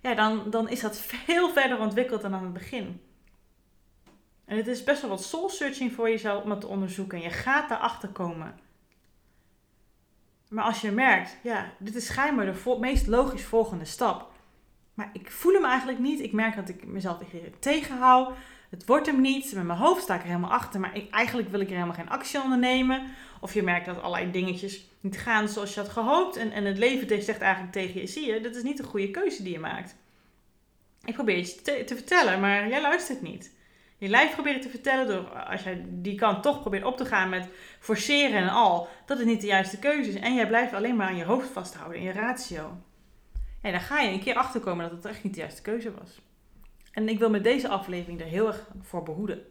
ja, 0.00 0.14
dan, 0.14 0.50
dan 0.50 0.68
is 0.68 0.80
dat 0.80 0.98
veel 0.98 1.50
verder 1.50 1.78
ontwikkeld 1.78 2.22
dan 2.22 2.34
aan 2.34 2.42
het 2.42 2.52
begin. 2.52 3.00
En 4.44 4.56
het 4.56 4.66
is 4.66 4.84
best 4.84 5.00
wel 5.00 5.10
wat 5.10 5.24
soul 5.24 5.48
searching 5.48 5.92
voor 5.92 6.08
jezelf 6.08 6.42
om 6.42 6.50
het 6.50 6.60
te 6.60 6.66
onderzoeken. 6.66 7.18
En 7.18 7.24
je 7.24 7.30
gaat 7.30 7.68
daarachter 7.68 8.08
komen. 8.08 8.58
Maar 10.48 10.64
als 10.64 10.80
je 10.80 10.90
merkt, 10.90 11.36
ja, 11.42 11.72
dit 11.78 11.94
is 11.94 12.06
schijnbaar 12.06 12.46
de 12.46 12.76
meest 12.80 13.06
logisch 13.06 13.44
volgende 13.44 13.84
stap. 13.84 14.32
Maar 14.94 15.10
ik 15.12 15.30
voel 15.30 15.52
hem 15.52 15.64
eigenlijk 15.64 15.98
niet. 15.98 16.20
Ik 16.20 16.32
merk 16.32 16.56
dat 16.56 16.68
ik 16.68 16.86
mezelf 16.86 17.18
tegenhoud. 17.58 18.36
Het 18.70 18.86
wordt 18.86 19.06
hem 19.06 19.20
niet. 19.20 19.54
Met 19.54 19.64
mijn 19.64 19.78
hoofd 19.78 20.02
sta 20.02 20.14
ik 20.14 20.20
er 20.20 20.26
helemaal 20.26 20.50
achter. 20.50 20.80
Maar 20.80 20.96
ik, 20.96 21.10
eigenlijk 21.10 21.48
wil 21.48 21.60
ik 21.60 21.66
er 21.66 21.74
helemaal 21.74 21.94
geen 21.94 22.08
actie 22.08 22.42
ondernemen. 22.42 23.02
Of 23.40 23.54
je 23.54 23.62
merkt 23.62 23.86
dat 23.86 24.02
allerlei 24.02 24.30
dingetjes 24.30 24.88
niet 25.00 25.18
gaan 25.18 25.48
zoals 25.48 25.74
je 25.74 25.80
had 25.80 25.88
gehoopt. 25.88 26.36
En, 26.36 26.52
en 26.52 26.64
het 26.64 26.78
leven 26.78 27.22
zegt 27.22 27.40
eigenlijk 27.40 27.72
tegen 27.72 28.00
je: 28.00 28.06
zie 28.06 28.26
je, 28.26 28.40
dit 28.40 28.56
is 28.56 28.62
niet 28.62 28.76
de 28.76 28.82
goede 28.82 29.10
keuze 29.10 29.42
die 29.42 29.52
je 29.52 29.58
maakt. 29.58 29.96
Ik 31.04 31.14
probeer 31.14 31.36
je 31.36 31.84
te 31.84 31.94
vertellen, 31.94 32.40
maar 32.40 32.68
jij 32.68 32.80
luistert 32.80 33.22
niet 33.22 33.50
je 34.00 34.08
lijf 34.08 34.32
proberen 34.32 34.60
te 34.60 34.68
vertellen, 34.68 35.06
door 35.06 35.44
als 35.44 35.62
jij 35.62 35.84
die 35.88 36.14
kant 36.14 36.42
toch 36.42 36.60
probeert 36.60 36.84
op 36.84 36.96
te 36.96 37.04
gaan 37.04 37.28
met 37.28 37.48
forceren 37.78 38.36
en 38.36 38.48
al, 38.48 38.88
dat 39.06 39.18
het 39.18 39.26
niet 39.26 39.40
de 39.40 39.46
juiste 39.46 39.78
keuze 39.78 40.10
is. 40.10 40.20
En 40.20 40.34
jij 40.34 40.46
blijft 40.46 40.72
alleen 40.72 40.96
maar 40.96 41.06
aan 41.06 41.16
je 41.16 41.24
hoofd 41.24 41.48
vasthouden, 41.48 41.98
in 41.98 42.04
je 42.04 42.12
ratio. 42.12 42.76
En 43.60 43.72
dan 43.72 43.80
ga 43.80 44.00
je 44.00 44.12
een 44.12 44.20
keer 44.20 44.34
achterkomen 44.34 44.88
dat 44.88 44.96
het 44.96 45.04
echt 45.04 45.22
niet 45.22 45.34
de 45.34 45.40
juiste 45.40 45.62
keuze 45.62 45.92
was. 45.92 46.20
En 46.90 47.08
ik 47.08 47.18
wil 47.18 47.30
met 47.30 47.44
deze 47.44 47.68
aflevering 47.68 48.20
er 48.20 48.26
heel 48.26 48.46
erg 48.46 48.70
voor 48.82 49.02
behoeden. 49.02 49.42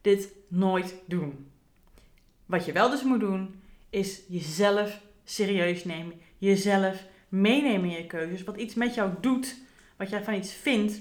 Dit 0.00 0.32
nooit 0.48 0.94
doen. 1.06 1.50
Wat 2.46 2.64
je 2.64 2.72
wel 2.72 2.90
dus 2.90 3.02
moet 3.02 3.20
doen, 3.20 3.62
is 3.90 4.22
jezelf 4.28 5.00
serieus 5.24 5.84
nemen. 5.84 6.20
Jezelf 6.38 7.04
meenemen 7.28 7.90
in 7.90 7.96
je 7.96 8.06
keuzes. 8.06 8.44
Wat 8.44 8.56
iets 8.56 8.74
met 8.74 8.94
jou 8.94 9.12
doet, 9.20 9.56
wat 9.96 10.10
jij 10.10 10.24
van 10.24 10.34
iets 10.34 10.52
vindt. 10.52 11.00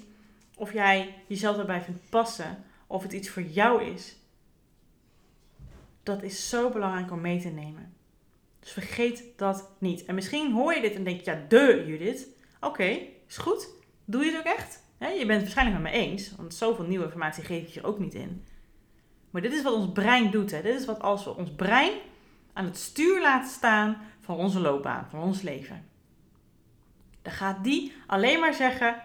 Of 0.55 0.73
jij 0.73 1.15
jezelf 1.27 1.57
erbij 1.57 1.81
vindt 1.81 2.09
passen 2.09 2.63
of 2.87 3.03
het 3.03 3.13
iets 3.13 3.29
voor 3.29 3.43
jou 3.43 3.83
is. 3.83 4.15
Dat 6.03 6.23
is 6.23 6.49
zo 6.49 6.69
belangrijk 6.69 7.11
om 7.11 7.21
mee 7.21 7.41
te 7.41 7.49
nemen. 7.49 7.93
Dus 8.59 8.71
vergeet 8.71 9.23
dat 9.35 9.69
niet. 9.79 10.05
En 10.05 10.15
misschien 10.15 10.51
hoor 10.51 10.73
je 10.73 10.81
dit 10.81 10.95
en 10.95 11.03
denk 11.03 11.19
je, 11.19 11.31
ja, 11.31 11.45
de 11.47 11.83
Judith. 11.87 12.27
Oké, 12.59 12.99
is 13.27 13.37
goed. 13.37 13.69
Doe 14.05 14.25
je 14.25 14.31
het 14.31 14.39
ook 14.39 14.53
echt? 14.57 14.83
Je 15.09 15.25
bent 15.25 15.29
het 15.29 15.41
waarschijnlijk 15.41 15.81
met 15.81 15.91
me 15.91 15.97
eens, 15.97 16.35
want 16.35 16.53
zoveel 16.53 16.85
nieuwe 16.85 17.05
informatie 17.05 17.43
geef 17.43 17.67
ik 17.67 17.73
je 17.73 17.83
ook 17.83 17.99
niet 17.99 18.13
in. 18.13 18.45
Maar 19.29 19.41
dit 19.41 19.53
is 19.53 19.61
wat 19.61 19.73
ons 19.73 19.91
brein 19.91 20.31
doet. 20.31 20.51
Hè. 20.51 20.61
Dit 20.61 20.79
is 20.79 20.85
wat 20.85 21.01
als 21.01 21.23
we 21.23 21.35
ons 21.35 21.51
brein 21.55 21.91
aan 22.53 22.65
het 22.65 22.77
stuur 22.77 23.21
laten 23.21 23.49
staan 23.49 23.97
van 24.19 24.35
onze 24.35 24.59
loopbaan, 24.59 25.07
van 25.09 25.19
ons 25.19 25.41
leven. 25.41 25.85
Dan 27.21 27.33
gaat 27.33 27.63
die 27.63 27.93
alleen 28.07 28.39
maar 28.39 28.53
zeggen: 28.53 28.95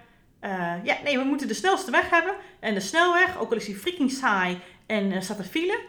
uh, 0.41 0.85
ja, 0.85 0.97
nee, 1.05 1.19
we 1.19 1.25
moeten 1.25 1.49
de 1.49 1.55
snelste 1.55 1.91
weg 1.91 2.11
hebben. 2.11 2.35
En 2.61 2.75
de 2.75 2.81
snelweg, 2.81 3.39
ook 3.39 3.51
al 3.51 3.57
is 3.57 3.65
die 3.65 3.77
freaking 3.77 4.11
saai 4.11 4.61
en 4.87 5.13
uh, 5.13 5.21
staat 5.21 5.39
er 5.39 5.45
file. 5.45 5.81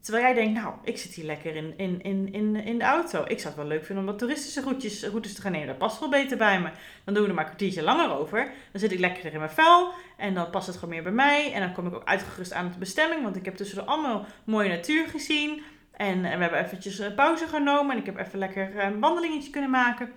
Terwijl 0.00 0.24
jij 0.24 0.34
denkt, 0.34 0.60
nou, 0.60 0.74
ik 0.84 0.98
zit 0.98 1.12
hier 1.12 1.24
lekker 1.24 1.56
in, 1.56 1.74
in, 1.76 2.02
in, 2.02 2.32
in, 2.32 2.56
in 2.56 2.78
de 2.78 2.84
auto. 2.84 3.24
Ik 3.26 3.38
zou 3.38 3.46
het 3.46 3.56
wel 3.56 3.66
leuk 3.66 3.84
vinden 3.84 4.04
om 4.04 4.10
wat 4.10 4.18
toeristische 4.18 4.60
routes, 4.60 5.04
routes 5.04 5.34
te 5.34 5.40
gaan 5.40 5.52
nemen. 5.52 5.66
Dat 5.66 5.78
past 5.78 6.00
wel 6.00 6.08
beter 6.08 6.36
bij 6.36 6.60
me. 6.60 6.70
Dan 7.04 7.14
doen 7.14 7.22
we 7.22 7.28
er 7.28 7.34
maar 7.34 7.44
een 7.44 7.50
kwartiertje 7.50 7.82
langer 7.82 8.10
over. 8.18 8.52
Dan 8.72 8.80
zit 8.80 8.92
ik 8.92 8.98
lekker 8.98 9.32
in 9.32 9.38
mijn 9.38 9.50
vel. 9.50 9.92
En 10.16 10.34
dan 10.34 10.50
past 10.50 10.66
het 10.66 10.76
gewoon 10.76 10.94
meer 10.94 11.02
bij 11.02 11.12
mij. 11.12 11.52
En 11.52 11.60
dan 11.60 11.72
kom 11.72 11.86
ik 11.86 11.94
ook 11.94 12.04
uitgerust 12.04 12.52
aan 12.52 12.70
de 12.72 12.78
bestemming. 12.78 13.22
Want 13.22 13.36
ik 13.36 13.44
heb 13.44 13.56
tussendoor 13.56 13.86
allemaal 13.86 14.26
mooie 14.44 14.68
natuur 14.68 15.06
gezien. 15.06 15.62
En, 15.92 16.24
en 16.24 16.36
we 16.36 16.42
hebben 16.42 16.64
eventjes 16.64 16.98
een 16.98 17.14
pauze 17.14 17.46
genomen. 17.46 17.92
En 17.92 17.98
ik 17.98 18.06
heb 18.06 18.18
even 18.18 18.38
lekker 18.38 18.78
een 18.78 19.00
wandelingetje 19.00 19.50
kunnen 19.50 19.70
maken. 19.70 20.12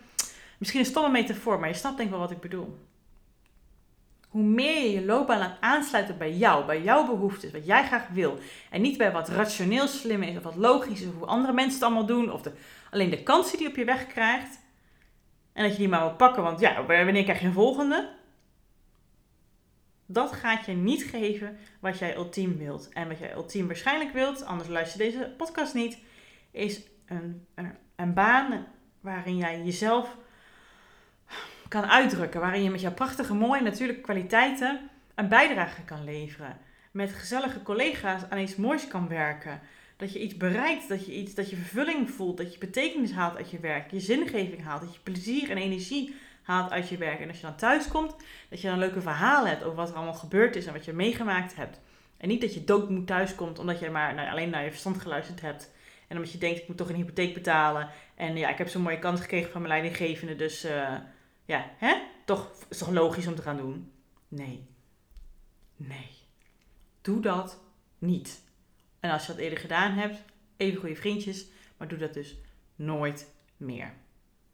Misschien 0.57 0.79
een 0.79 0.85
stomme 0.85 1.09
metafoor, 1.09 1.59
maar 1.59 1.69
je 1.69 1.75
snapt 1.75 1.97
denk 1.97 2.09
ik 2.09 2.15
wel 2.15 2.23
wat 2.23 2.35
ik 2.35 2.41
bedoel. 2.41 2.77
Hoe 4.33 4.43
meer 4.43 4.83
je 4.83 4.91
je 4.91 5.05
loopbaan 5.05 5.39
laat 5.39 5.57
aansluiten 5.59 6.17
bij 6.17 6.33
jou, 6.33 6.65
bij 6.65 6.81
jouw 6.81 7.05
behoeftes, 7.05 7.51
wat 7.51 7.65
jij 7.65 7.85
graag 7.85 8.07
wil. 8.07 8.37
En 8.69 8.81
niet 8.81 8.97
bij 8.97 9.11
wat 9.11 9.29
rationeel 9.29 9.87
slim 9.87 10.23
is 10.23 10.37
of 10.37 10.43
wat 10.43 10.55
logisch 10.55 11.01
is, 11.01 11.07
of 11.07 11.17
hoe 11.17 11.25
andere 11.25 11.53
mensen 11.53 11.73
het 11.73 11.83
allemaal 11.83 12.05
doen, 12.05 12.31
of 12.31 12.41
de, 12.41 12.51
alleen 12.91 13.09
de 13.09 13.23
kansen 13.23 13.57
die 13.57 13.65
je 13.65 13.71
op 13.71 13.77
je 13.77 13.85
weg 13.85 14.07
krijgt. 14.07 14.59
En 15.53 15.63
dat 15.63 15.71
je 15.71 15.77
die 15.77 15.87
maar 15.87 15.99
wil 15.99 16.15
pakken, 16.15 16.43
want 16.43 16.59
ja, 16.59 16.85
wanneer 16.85 17.23
krijg 17.23 17.39
je 17.39 17.45
een 17.45 17.53
volgende? 17.53 18.09
Dat 20.05 20.31
gaat 20.31 20.65
je 20.65 20.71
niet 20.71 21.03
geven 21.03 21.57
wat 21.79 21.99
jij 21.99 22.15
ultiem 22.15 22.57
wilt. 22.57 22.89
En 22.89 23.07
wat 23.07 23.19
jij 23.19 23.33
ultiem 23.33 23.67
waarschijnlijk 23.67 24.13
wilt, 24.13 24.45
anders 24.45 24.69
luister 24.69 25.05
je 25.05 25.11
deze 25.11 25.33
podcast 25.37 25.73
niet, 25.73 25.97
is 26.51 26.81
een, 27.05 27.45
een, 27.55 27.75
een 27.95 28.13
baan 28.13 28.65
waarin 29.01 29.37
jij 29.37 29.63
jezelf 29.63 30.17
kan 31.73 31.89
uitdrukken. 31.89 32.39
Waarin 32.39 32.63
je 32.63 32.69
met 32.69 32.81
jouw 32.81 32.93
prachtige, 32.93 33.33
mooie, 33.33 33.61
natuurlijke 33.61 34.01
kwaliteiten 34.01 34.89
een 35.15 35.27
bijdrage 35.27 35.81
kan 35.81 36.03
leveren. 36.03 36.57
Met 36.91 37.11
gezellige 37.11 37.61
collega's 37.63 38.21
aan 38.29 38.39
iets 38.39 38.55
moois 38.55 38.87
kan 38.87 39.07
werken. 39.07 39.59
Dat 39.97 40.13
je 40.13 40.19
iets 40.19 40.37
bereikt, 40.37 40.89
dat 40.89 41.05
je, 41.05 41.13
iets, 41.13 41.33
dat 41.33 41.49
je 41.49 41.55
vervulling 41.55 42.11
voelt, 42.11 42.37
dat 42.37 42.53
je 42.53 42.59
betekenis 42.59 43.11
haalt 43.11 43.37
uit 43.37 43.49
je 43.49 43.59
werk, 43.59 43.91
je 43.91 43.99
zingeving 43.99 44.63
haalt, 44.63 44.81
dat 44.81 44.93
je 44.93 44.99
plezier 44.99 45.49
en 45.49 45.57
energie 45.57 46.15
haalt 46.43 46.71
uit 46.71 46.89
je 46.89 46.97
werk. 46.97 47.19
En 47.19 47.27
als 47.27 47.39
je 47.39 47.45
dan 47.45 47.55
thuis 47.55 47.87
komt, 47.87 48.15
dat 48.49 48.61
je 48.61 48.67
dan 48.67 48.79
leuke 48.79 49.01
verhalen 49.01 49.49
hebt 49.49 49.63
over 49.63 49.77
wat 49.77 49.89
er 49.89 49.95
allemaal 49.95 50.13
gebeurd 50.13 50.55
is 50.55 50.65
en 50.65 50.73
wat 50.73 50.85
je 50.85 50.93
meegemaakt 50.93 51.55
hebt. 51.55 51.79
En 52.17 52.27
niet 52.27 52.41
dat 52.41 52.53
je 52.53 52.63
dood 52.63 52.89
moet 52.89 53.07
thuiskomt 53.07 53.59
omdat 53.59 53.79
je 53.79 53.89
maar 53.89 54.13
naar, 54.13 54.29
alleen 54.29 54.49
naar 54.49 54.63
je 54.63 54.69
verstand 54.69 55.01
geluisterd 55.01 55.41
hebt. 55.41 55.71
En 56.07 56.15
omdat 56.15 56.31
je 56.31 56.37
denkt, 56.37 56.59
ik 56.59 56.67
moet 56.67 56.77
toch 56.77 56.89
een 56.89 56.95
hypotheek 56.95 57.33
betalen. 57.33 57.89
En 58.15 58.37
ja, 58.37 58.49
ik 58.49 58.57
heb 58.57 58.67
zo'n 58.67 58.81
mooie 58.81 58.99
kans 58.99 59.21
gekregen 59.21 59.51
van 59.51 59.61
mijn 59.61 59.73
leidinggevende, 59.73 60.35
dus 60.35 60.65
uh, 60.65 60.95
ja, 61.45 61.71
hè? 61.77 62.01
Toch, 62.25 62.51
is 62.69 62.77
toch 62.77 62.91
logisch 62.91 63.27
om 63.27 63.35
te 63.35 63.41
gaan 63.41 63.57
doen? 63.57 63.91
Nee. 64.27 64.67
Nee. 65.75 66.09
Doe 67.01 67.19
dat 67.19 67.59
niet. 67.97 68.43
En 68.99 69.11
als 69.11 69.25
je 69.25 69.31
dat 69.31 69.41
eerder 69.41 69.59
gedaan 69.59 69.91
hebt, 69.91 70.23
even 70.57 70.79
goede 70.79 70.95
vriendjes, 70.95 71.47
maar 71.77 71.87
doe 71.87 71.97
dat 71.97 72.13
dus 72.13 72.37
nooit 72.75 73.33
meer. 73.57 73.93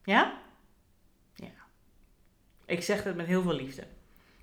Ja? 0.03 0.41
Ja. 1.35 1.51
Ik 2.65 2.83
zeg 2.83 3.03
dit 3.03 3.15
met 3.15 3.25
heel 3.25 3.41
veel 3.41 3.53
liefde. 3.53 3.83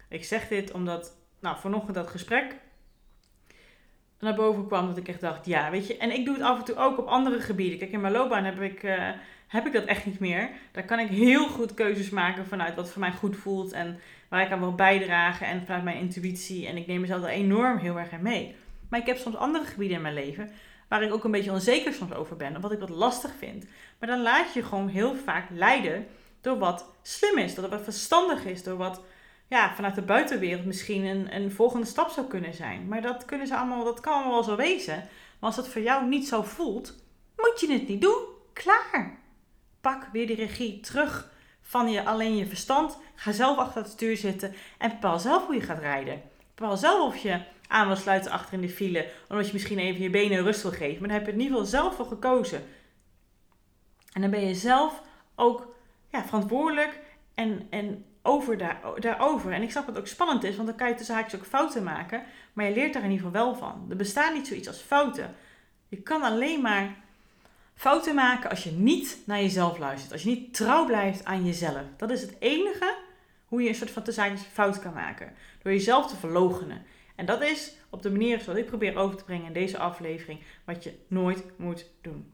Ik 0.09 0.25
zeg 0.25 0.49
dit 0.49 0.73
omdat, 0.73 1.17
nou, 1.41 1.59
vanochtend 1.59 1.95
dat 1.95 2.09
gesprek 2.09 2.57
naar 4.19 4.35
boven 4.35 4.67
kwam, 4.67 4.87
dat 4.87 4.97
ik 4.97 5.09
echt 5.09 5.21
dacht, 5.21 5.47
ja, 5.47 5.71
weet 5.71 5.87
je, 5.87 5.97
en 5.97 6.11
ik 6.11 6.25
doe 6.25 6.35
het 6.35 6.43
af 6.43 6.59
en 6.59 6.65
toe 6.65 6.77
ook 6.77 6.99
op 6.99 7.07
andere 7.07 7.41
gebieden. 7.41 7.79
Kijk, 7.79 7.93
in 7.93 8.01
mijn 8.01 8.13
loopbaan 8.13 8.45
heb 8.45 8.61
ik, 8.61 8.83
uh, 8.83 9.11
heb 9.47 9.67
ik 9.67 9.73
dat 9.73 9.85
echt 9.85 10.07
niet 10.07 10.19
meer. 10.19 10.51
Daar 10.73 10.85
kan 10.85 10.99
ik 10.99 11.09
heel 11.09 11.49
goed 11.49 11.75
keuzes 11.75 12.11
maken 12.11 12.47
vanuit 12.47 12.75
wat 12.75 12.91
voor 12.91 13.01
mij 13.01 13.13
goed 13.13 13.37
voelt 13.37 13.73
en 13.73 14.01
waar 14.29 14.43
ik 14.43 14.51
aan 14.51 14.61
wil 14.61 14.75
bijdragen 14.75 15.47
en 15.47 15.63
vanuit 15.67 15.85
mijn 15.85 15.99
intuïtie. 15.99 16.67
En 16.67 16.77
ik 16.77 16.87
neem 16.87 17.01
mezelf 17.01 17.23
er 17.23 17.29
enorm 17.29 17.79
heel 17.79 17.99
erg 17.99 18.13
in 18.13 18.23
mee. 18.23 18.55
Maar 18.89 19.01
ik 19.01 19.07
heb 19.07 19.17
soms 19.17 19.37
andere 19.37 19.65
gebieden 19.65 19.97
in 19.97 20.03
mijn 20.03 20.15
leven 20.15 20.51
waar 20.89 21.03
ik 21.03 21.13
ook 21.13 21.25
een 21.25 21.31
beetje 21.31 21.53
onzeker 21.53 21.93
soms 21.93 22.13
over 22.13 22.37
ben, 22.37 22.57
of 22.57 22.63
wat 22.63 22.73
ik 22.73 22.79
wat 22.79 22.89
lastig 22.89 23.33
vind. 23.39 23.67
Maar 23.99 24.09
dan 24.09 24.23
laat 24.23 24.55
je 24.55 24.63
gewoon 24.63 24.89
heel 24.89 25.15
vaak 25.15 25.47
leiden 25.51 26.07
door 26.41 26.59
wat 26.59 26.95
slim 27.03 27.39
is, 27.39 27.55
door 27.55 27.69
wat 27.69 27.83
verstandig 27.83 28.45
is, 28.45 28.63
door 28.63 28.77
wat 28.77 29.01
ja, 29.49 29.75
vanuit 29.75 29.95
de 29.95 30.03
buitenwereld 30.03 30.65
misschien 30.65 31.05
een, 31.05 31.35
een 31.35 31.53
volgende 31.53 31.87
stap 31.87 32.11
zou 32.11 32.27
kunnen 32.27 32.55
zijn. 32.55 32.89
Maar 32.89 33.03
dat, 33.03 33.25
kunnen 33.25 33.47
ze 33.47 33.57
allemaal, 33.57 33.85
dat 33.85 34.01
kan 34.01 34.13
allemaal 34.13 34.33
wel 34.33 34.43
zo 34.43 34.57
wezen. 34.57 34.97
Maar 35.39 35.51
als 35.51 35.57
dat 35.57 35.69
voor 35.69 35.83
jou 35.83 36.07
niet 36.07 36.29
zo 36.29 36.43
voelt, 36.43 36.95
moet 37.37 37.61
je 37.61 37.73
het 37.73 37.89
niet 37.89 38.01
doen. 38.01 38.25
Klaar. 38.53 39.19
Pak 39.87 40.09
weer 40.13 40.27
die 40.27 40.37
regie 40.37 40.81
terug 40.81 41.31
van 41.63 41.91
je, 41.91 42.05
alleen 42.05 42.37
je 42.37 42.47
verstand. 42.47 42.99
Ga 43.15 43.33
zelf 43.33 43.59
achter 43.59 43.83
het 43.83 43.91
stuur 43.91 44.17
zitten 44.17 44.55
en 44.79 44.91
bepaal 44.91 45.19
zelf 45.19 45.47
hoe 45.47 45.55
je 45.55 45.61
gaat 45.61 45.79
rijden. 45.79 46.23
Bepaal 46.55 46.77
zelf 46.77 47.07
of 47.07 47.17
je 47.17 47.41
aan 47.69 47.87
wil 47.87 47.97
sluiten 47.97 48.31
achter 48.31 48.55
in 48.55 48.61
de 48.61 48.69
file, 48.69 49.11
omdat 49.29 49.47
je 49.47 49.53
misschien 49.53 49.79
even 49.79 50.03
je 50.03 50.11
benen 50.11 50.43
rust 50.43 50.63
wil 50.63 50.71
geven. 50.71 50.99
Maar 50.99 51.09
dan 51.09 51.19
heb 51.19 51.27
je 51.27 51.33
in 51.33 51.41
ieder 51.41 51.57
geval 51.57 51.71
zelf 51.71 51.97
voor 51.97 52.07
gekozen. 52.07 52.63
En 54.13 54.21
dan 54.21 54.31
ben 54.31 54.47
je 54.47 54.55
zelf 54.55 55.03
ook 55.35 55.75
ja, 56.09 56.25
verantwoordelijk 56.25 57.01
en, 57.35 57.67
en 57.71 58.05
over 58.23 58.59
daar, 58.59 58.81
daarover. 58.99 59.53
En 59.53 59.63
ik 59.63 59.71
snap 59.71 59.87
dat 59.87 59.95
het 59.95 60.05
ook 60.05 60.11
spannend 60.11 60.45
is, 60.45 60.57
want 60.57 60.69
dan 60.69 60.77
kan 60.77 60.89
je 60.89 60.95
tussen 60.95 61.15
haakjes 61.15 61.41
ook 61.41 61.47
fouten 61.47 61.83
maken. 61.83 62.23
Maar 62.53 62.65
je 62.65 62.75
leert 62.75 62.93
daar 62.93 63.05
in 63.05 63.11
ieder 63.11 63.27
geval 63.27 63.45
wel 63.45 63.55
van. 63.55 63.87
Er 63.91 63.97
bestaat 63.97 64.35
niet 64.35 64.47
zoiets 64.47 64.69
als 64.69 64.81
fouten. 64.81 65.35
Je 65.89 66.03
kan 66.03 66.23
alleen 66.23 66.61
maar 66.61 67.05
fouten 67.77 68.15
maken 68.15 68.51
als 68.51 68.65
je 68.65 68.71
niet 68.71 69.19
naar 69.25 69.41
jezelf 69.41 69.79
luistert. 69.79 70.13
Als 70.13 70.23
je 70.23 70.29
niet 70.29 70.55
trouw 70.55 70.87
blijft 70.87 71.25
aan 71.25 71.45
jezelf. 71.45 71.83
Dat 71.97 72.11
is 72.11 72.21
het 72.21 72.37
enige 72.39 72.97
hoe 73.45 73.63
je 73.63 73.69
een 73.69 73.75
soort 73.75 73.91
van 73.91 74.03
haakjes 74.17 74.43
fout 74.43 74.79
kan 74.79 74.93
maken. 74.93 75.33
Door 75.63 75.73
jezelf 75.73 76.07
te 76.07 76.17
verlogenen. 76.17 76.83
En 77.17 77.27
dat 77.27 77.43
is 77.43 77.77
op 77.91 78.03
de 78.03 78.11
manier 78.11 78.41
zoals 78.41 78.59
ik 78.59 78.67
probeer 78.67 78.97
over 78.97 79.17
te 79.17 79.25
brengen 79.25 79.47
in 79.47 79.53
deze 79.53 79.79
aflevering, 79.79 80.41
wat 80.65 80.85
je 80.85 80.99
nooit 81.09 81.45
moet 81.59 81.91
doen. 82.01 82.33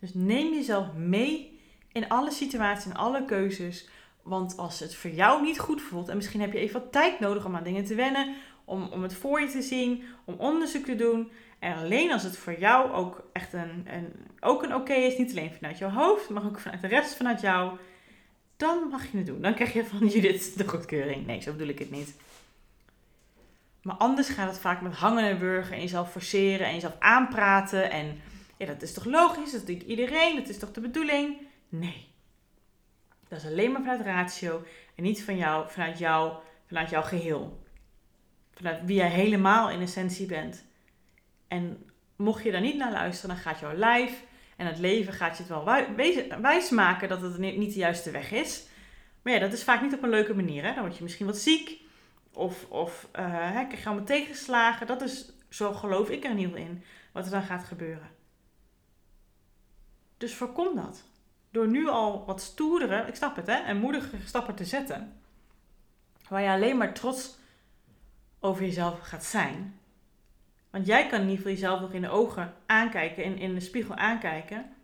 Dus 0.00 0.14
neem 0.14 0.54
jezelf 0.54 0.92
mee 0.92 1.60
in 1.92 2.08
alle 2.08 2.30
situaties 2.30 2.90
en 2.90 2.96
alle 2.96 3.24
keuzes. 3.24 3.88
Want 4.22 4.56
als 4.56 4.80
het 4.80 4.94
voor 4.94 5.10
jou 5.10 5.42
niet 5.42 5.58
goed 5.58 5.82
voelt, 5.82 6.08
en 6.08 6.16
misschien 6.16 6.40
heb 6.40 6.52
je 6.52 6.58
even 6.58 6.80
wat 6.80 6.92
tijd 6.92 7.20
nodig 7.20 7.44
om 7.44 7.56
aan 7.56 7.64
dingen 7.64 7.84
te 7.84 7.94
wennen, 7.94 8.34
om, 8.64 8.88
om 8.92 9.02
het 9.02 9.14
voor 9.14 9.40
je 9.40 9.48
te 9.48 9.62
zien, 9.62 10.02
om 10.24 10.34
onderzoek 10.34 10.84
te 10.84 10.96
doen. 10.96 11.30
En 11.64 11.76
alleen 11.76 12.12
als 12.12 12.22
het 12.22 12.36
voor 12.36 12.58
jou 12.58 12.92
ook 12.92 13.28
echt 13.32 13.52
een, 13.52 13.86
een, 13.86 14.12
ook 14.40 14.62
een 14.62 14.74
oké 14.74 14.92
is, 14.92 15.18
niet 15.18 15.30
alleen 15.30 15.54
vanuit 15.54 15.78
jouw 15.78 15.90
hoofd, 15.90 16.28
maar 16.28 16.44
ook 16.44 16.58
vanuit 16.60 16.80
de 16.80 16.86
rest 16.86 17.14
vanuit 17.14 17.40
jou, 17.40 17.78
dan 18.56 18.88
mag 18.90 19.10
je 19.10 19.16
het 19.16 19.26
doen. 19.26 19.40
Dan 19.40 19.54
krijg 19.54 19.72
je 19.72 19.84
van 19.84 20.06
Judith 20.12 20.58
de 20.58 20.68
goedkeuring. 20.68 21.26
Nee, 21.26 21.40
zo 21.40 21.52
bedoel 21.52 21.68
ik 21.68 21.78
het 21.78 21.90
niet. 21.90 22.14
Maar 23.82 23.96
anders 23.96 24.28
gaat 24.28 24.48
het 24.48 24.58
vaak 24.58 24.80
met 24.80 24.94
hangen 24.94 25.24
en 25.24 25.38
wurgen 25.38 25.74
en 25.74 25.80
jezelf 25.80 26.10
forceren 26.10 26.66
en 26.66 26.74
jezelf 26.74 26.96
aanpraten. 26.98 27.90
En 27.90 28.20
ja, 28.56 28.66
dat 28.66 28.82
is 28.82 28.92
toch 28.92 29.04
logisch? 29.04 29.52
Dat 29.52 29.66
doet 29.66 29.82
iedereen. 29.82 30.36
Dat 30.36 30.48
is 30.48 30.58
toch 30.58 30.72
de 30.72 30.80
bedoeling? 30.80 31.36
Nee. 31.68 32.06
Dat 33.28 33.38
is 33.38 33.46
alleen 33.46 33.72
maar 33.72 33.80
vanuit 33.80 34.00
ratio 34.00 34.62
en 34.94 35.02
niet 35.02 35.24
van 35.24 35.36
jou, 35.36 35.70
vanuit 35.70 35.98
jou, 35.98 36.32
vanuit 36.66 36.90
jouw 36.90 37.02
geheel. 37.02 37.62
Vanuit 38.54 38.80
wie 38.84 38.96
jij 38.96 39.10
helemaal 39.10 39.70
in 39.70 39.80
essentie 39.80 40.26
bent. 40.26 40.64
En 41.48 41.90
mocht 42.16 42.42
je 42.42 42.50
daar 42.50 42.60
niet 42.60 42.76
naar 42.76 42.92
luisteren, 42.92 43.34
dan 43.34 43.44
gaat 43.44 43.60
jouw 43.60 43.74
lijf 43.74 44.24
en 44.56 44.66
het 44.66 44.78
leven 44.78 45.12
gaat 45.12 45.36
je 45.36 45.42
het 45.42 45.52
wel 45.52 46.40
wijs 46.40 46.70
maken 46.70 47.08
dat 47.08 47.20
het 47.20 47.38
niet 47.38 47.72
de 47.72 47.78
juiste 47.78 48.10
weg 48.10 48.32
is. 48.32 48.66
Maar 49.22 49.32
ja, 49.32 49.38
dat 49.38 49.52
is 49.52 49.64
vaak 49.64 49.82
niet 49.82 49.94
op 49.94 50.02
een 50.02 50.08
leuke 50.08 50.34
manier. 50.34 50.64
Hè? 50.64 50.74
Dan 50.74 50.82
word 50.82 50.96
je 50.96 51.02
misschien 51.02 51.26
wat 51.26 51.36
ziek. 51.36 51.82
Of, 52.32 52.70
of 52.70 53.08
uh, 53.18 53.26
hè, 53.26 53.66
krijg 53.66 53.80
je 53.82 53.86
allemaal 53.86 54.04
tegenslagen. 54.04 54.86
Dat 54.86 55.02
is, 55.02 55.32
zo 55.48 55.72
geloof 55.72 56.10
ik 56.10 56.24
er 56.24 56.34
geval 56.34 56.56
in, 56.56 56.84
wat 57.12 57.24
er 57.24 57.30
dan 57.30 57.42
gaat 57.42 57.64
gebeuren. 57.64 58.10
Dus 60.16 60.34
voorkom 60.34 60.76
dat. 60.76 61.04
Door 61.50 61.68
nu 61.68 61.88
al 61.88 62.24
wat 62.24 62.40
stoerdere, 62.40 63.06
ik 63.06 63.14
snap 63.14 63.36
het 63.36 63.46
hè, 63.46 63.54
en 63.54 63.76
moedige 63.76 64.16
stappen 64.24 64.54
te 64.54 64.64
zetten. 64.64 65.20
Waar 66.28 66.42
je 66.42 66.48
alleen 66.48 66.76
maar 66.76 66.94
trots 66.94 67.38
over 68.40 68.62
jezelf 68.62 69.00
gaat 69.00 69.24
zijn. 69.24 69.80
Want 70.74 70.86
jij 70.86 71.06
kan 71.06 71.20
ieder 71.20 71.36
geval 71.36 71.52
jezelf 71.52 71.80
nog 71.80 71.92
in 71.92 72.00
de 72.00 72.08
ogen 72.08 72.54
aankijken, 72.66 73.24
in, 73.24 73.38
in 73.38 73.54
de 73.54 73.60
spiegel 73.60 73.94
aankijken. 73.94 74.74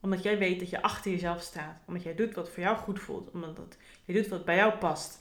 Omdat 0.00 0.22
jij 0.22 0.38
weet 0.38 0.58
dat 0.58 0.70
je 0.70 0.82
achter 0.82 1.10
jezelf 1.10 1.42
staat. 1.42 1.76
Omdat 1.86 2.02
jij 2.02 2.14
doet 2.14 2.34
wat 2.34 2.50
voor 2.50 2.62
jou 2.62 2.76
goed 2.76 3.00
voelt. 3.00 3.30
Omdat 3.30 3.76
je 4.04 4.12
doet 4.12 4.28
wat 4.28 4.44
bij 4.44 4.56
jou 4.56 4.72
past. 4.72 5.18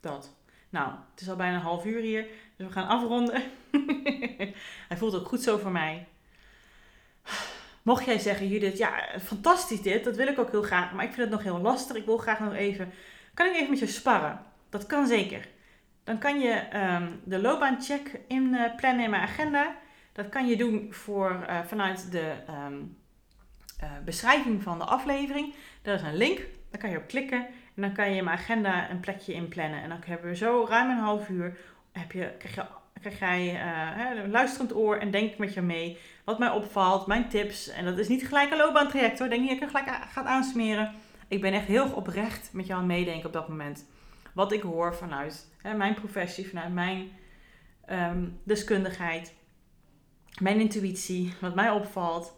Dat. 0.00 0.36
Nou, 0.70 0.92
het 1.10 1.20
is 1.20 1.28
al 1.28 1.36
bijna 1.36 1.54
een 1.56 1.62
half 1.62 1.84
uur 1.84 2.00
hier, 2.00 2.26
dus 2.56 2.66
we 2.66 2.72
gaan 2.72 2.88
afronden. 2.88 3.42
Hij 4.88 4.96
voelt 4.96 5.14
ook 5.14 5.28
goed 5.28 5.42
zo 5.42 5.58
voor 5.58 5.72
mij. 5.72 6.06
Mocht 7.82 8.04
jij 8.04 8.18
zeggen, 8.18 8.48
Judith, 8.48 8.78
ja, 8.78 9.18
fantastisch 9.20 9.82
dit, 9.82 10.04
dat 10.04 10.16
wil 10.16 10.26
ik 10.26 10.38
ook 10.38 10.50
heel 10.50 10.62
graag, 10.62 10.92
maar 10.92 11.04
ik 11.04 11.12
vind 11.12 11.30
het 11.30 11.30
nog 11.30 11.42
heel 11.42 11.60
lastig. 11.60 11.96
Ik 11.96 12.04
wil 12.04 12.18
graag 12.18 12.40
nog 12.40 12.54
even, 12.54 12.92
kan 13.34 13.46
ik 13.46 13.54
even 13.54 13.70
met 13.70 13.78
je 13.78 13.86
sparren? 13.86 14.44
Dat 14.68 14.86
kan 14.86 15.06
zeker. 15.06 15.52
Dan 16.04 16.18
kan 16.18 16.40
je 16.40 16.62
um, 16.74 17.20
de 17.24 17.38
loopbaancheck 17.38 18.20
inplannen 18.28 18.98
uh, 18.98 19.04
in 19.04 19.10
mijn 19.10 19.22
agenda. 19.22 19.74
Dat 20.12 20.28
kan 20.28 20.46
je 20.46 20.56
doen 20.56 20.86
voor, 20.90 21.46
uh, 21.48 21.60
vanuit 21.64 22.10
de 22.10 22.32
um, 22.66 22.96
uh, 23.82 23.90
beschrijving 24.04 24.62
van 24.62 24.78
de 24.78 24.84
aflevering. 24.84 25.54
Daar 25.82 25.94
is 25.94 26.02
een 26.02 26.16
link, 26.16 26.38
daar 26.70 26.80
kan 26.80 26.90
je 26.90 26.96
op 26.96 27.06
klikken. 27.06 27.46
En 27.74 27.82
dan 27.82 27.92
kan 27.92 28.10
je 28.10 28.16
in 28.16 28.24
mijn 28.24 28.38
agenda 28.38 28.90
een 28.90 29.00
plekje 29.00 29.32
inplannen. 29.32 29.82
En 29.82 29.88
dan 29.88 29.98
hebben 30.06 30.30
we 30.30 30.36
zo 30.36 30.66
ruim 30.68 30.90
een 30.90 30.96
half 30.96 31.28
uur. 31.28 31.56
Heb 31.92 32.12
je, 32.12 32.32
krijg, 32.38 32.54
je, 32.54 33.00
krijg 33.00 33.18
jij 33.18 33.54
uh, 33.54 34.22
een 34.24 34.30
luisterend 34.30 34.74
oor 34.74 34.96
en 34.96 35.10
denk 35.10 35.38
met 35.38 35.54
je 35.54 35.62
mee. 35.62 35.98
Wat 36.24 36.38
mij 36.38 36.50
opvalt, 36.50 37.06
mijn 37.06 37.28
tips. 37.28 37.68
En 37.68 37.84
dat 37.84 37.98
is 37.98 38.08
niet 38.08 38.26
gelijk 38.26 38.50
een 38.50 38.56
loopbaantraject 38.56 39.18
hoor. 39.18 39.28
Denk 39.28 39.40
niet 39.40 39.50
dat 39.50 39.58
ik 39.58 39.74
er 39.74 39.80
gelijk 39.80 40.04
gaat 40.10 40.26
aansmeren. 40.26 40.92
Ik 41.28 41.40
ben 41.40 41.52
echt 41.52 41.66
heel 41.66 41.90
oprecht 41.90 42.50
met 42.52 42.66
jou 42.66 42.80
aan 42.80 42.86
meedenken 42.86 43.26
op 43.26 43.32
dat 43.32 43.48
moment. 43.48 43.86
Wat 44.34 44.52
ik 44.52 44.62
hoor 44.62 44.94
vanuit 44.94 45.48
hè, 45.62 45.74
mijn 45.74 45.94
professie, 45.94 46.48
vanuit 46.48 46.72
mijn 46.72 47.10
um, 47.90 48.40
deskundigheid. 48.44 49.34
Mijn 50.40 50.60
intuïtie, 50.60 51.34
wat 51.40 51.54
mij 51.54 51.70
opvalt, 51.70 52.36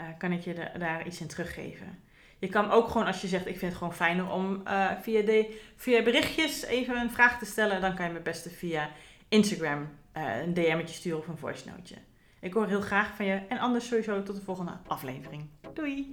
uh, 0.00 0.06
kan 0.18 0.32
ik 0.32 0.40
je 0.40 0.70
daar 0.78 1.06
iets 1.06 1.20
in 1.20 1.26
teruggeven. 1.26 1.98
Je 2.38 2.48
kan 2.48 2.70
ook 2.70 2.88
gewoon, 2.88 3.06
als 3.06 3.20
je 3.20 3.28
zegt, 3.28 3.46
ik 3.46 3.58
vind 3.58 3.70
het 3.70 3.78
gewoon 3.78 3.94
fijner 3.94 4.30
om 4.30 4.62
uh, 4.66 4.90
via, 5.00 5.22
de, 5.22 5.60
via 5.76 6.02
berichtjes 6.02 6.64
even 6.64 6.96
een 6.96 7.10
vraag 7.10 7.38
te 7.38 7.44
stellen, 7.44 7.80
dan 7.80 7.94
kan 7.94 8.06
je 8.06 8.12
me 8.12 8.20
beste 8.20 8.50
via 8.50 8.90
Instagram 9.28 9.88
uh, 10.16 10.40
een 10.42 10.54
DM'tje 10.54 10.94
sturen 10.94 11.18
of 11.18 11.28
een 11.28 11.38
voice 11.38 11.68
noteje. 11.68 12.00
Ik 12.40 12.52
hoor 12.52 12.66
heel 12.66 12.80
graag 12.80 13.16
van 13.16 13.26
je 13.26 13.40
en 13.48 13.58
anders 13.58 13.86
sowieso 13.86 14.22
tot 14.22 14.36
de 14.36 14.42
volgende 14.42 14.78
aflevering. 14.86 15.48
Doei! 15.74 16.12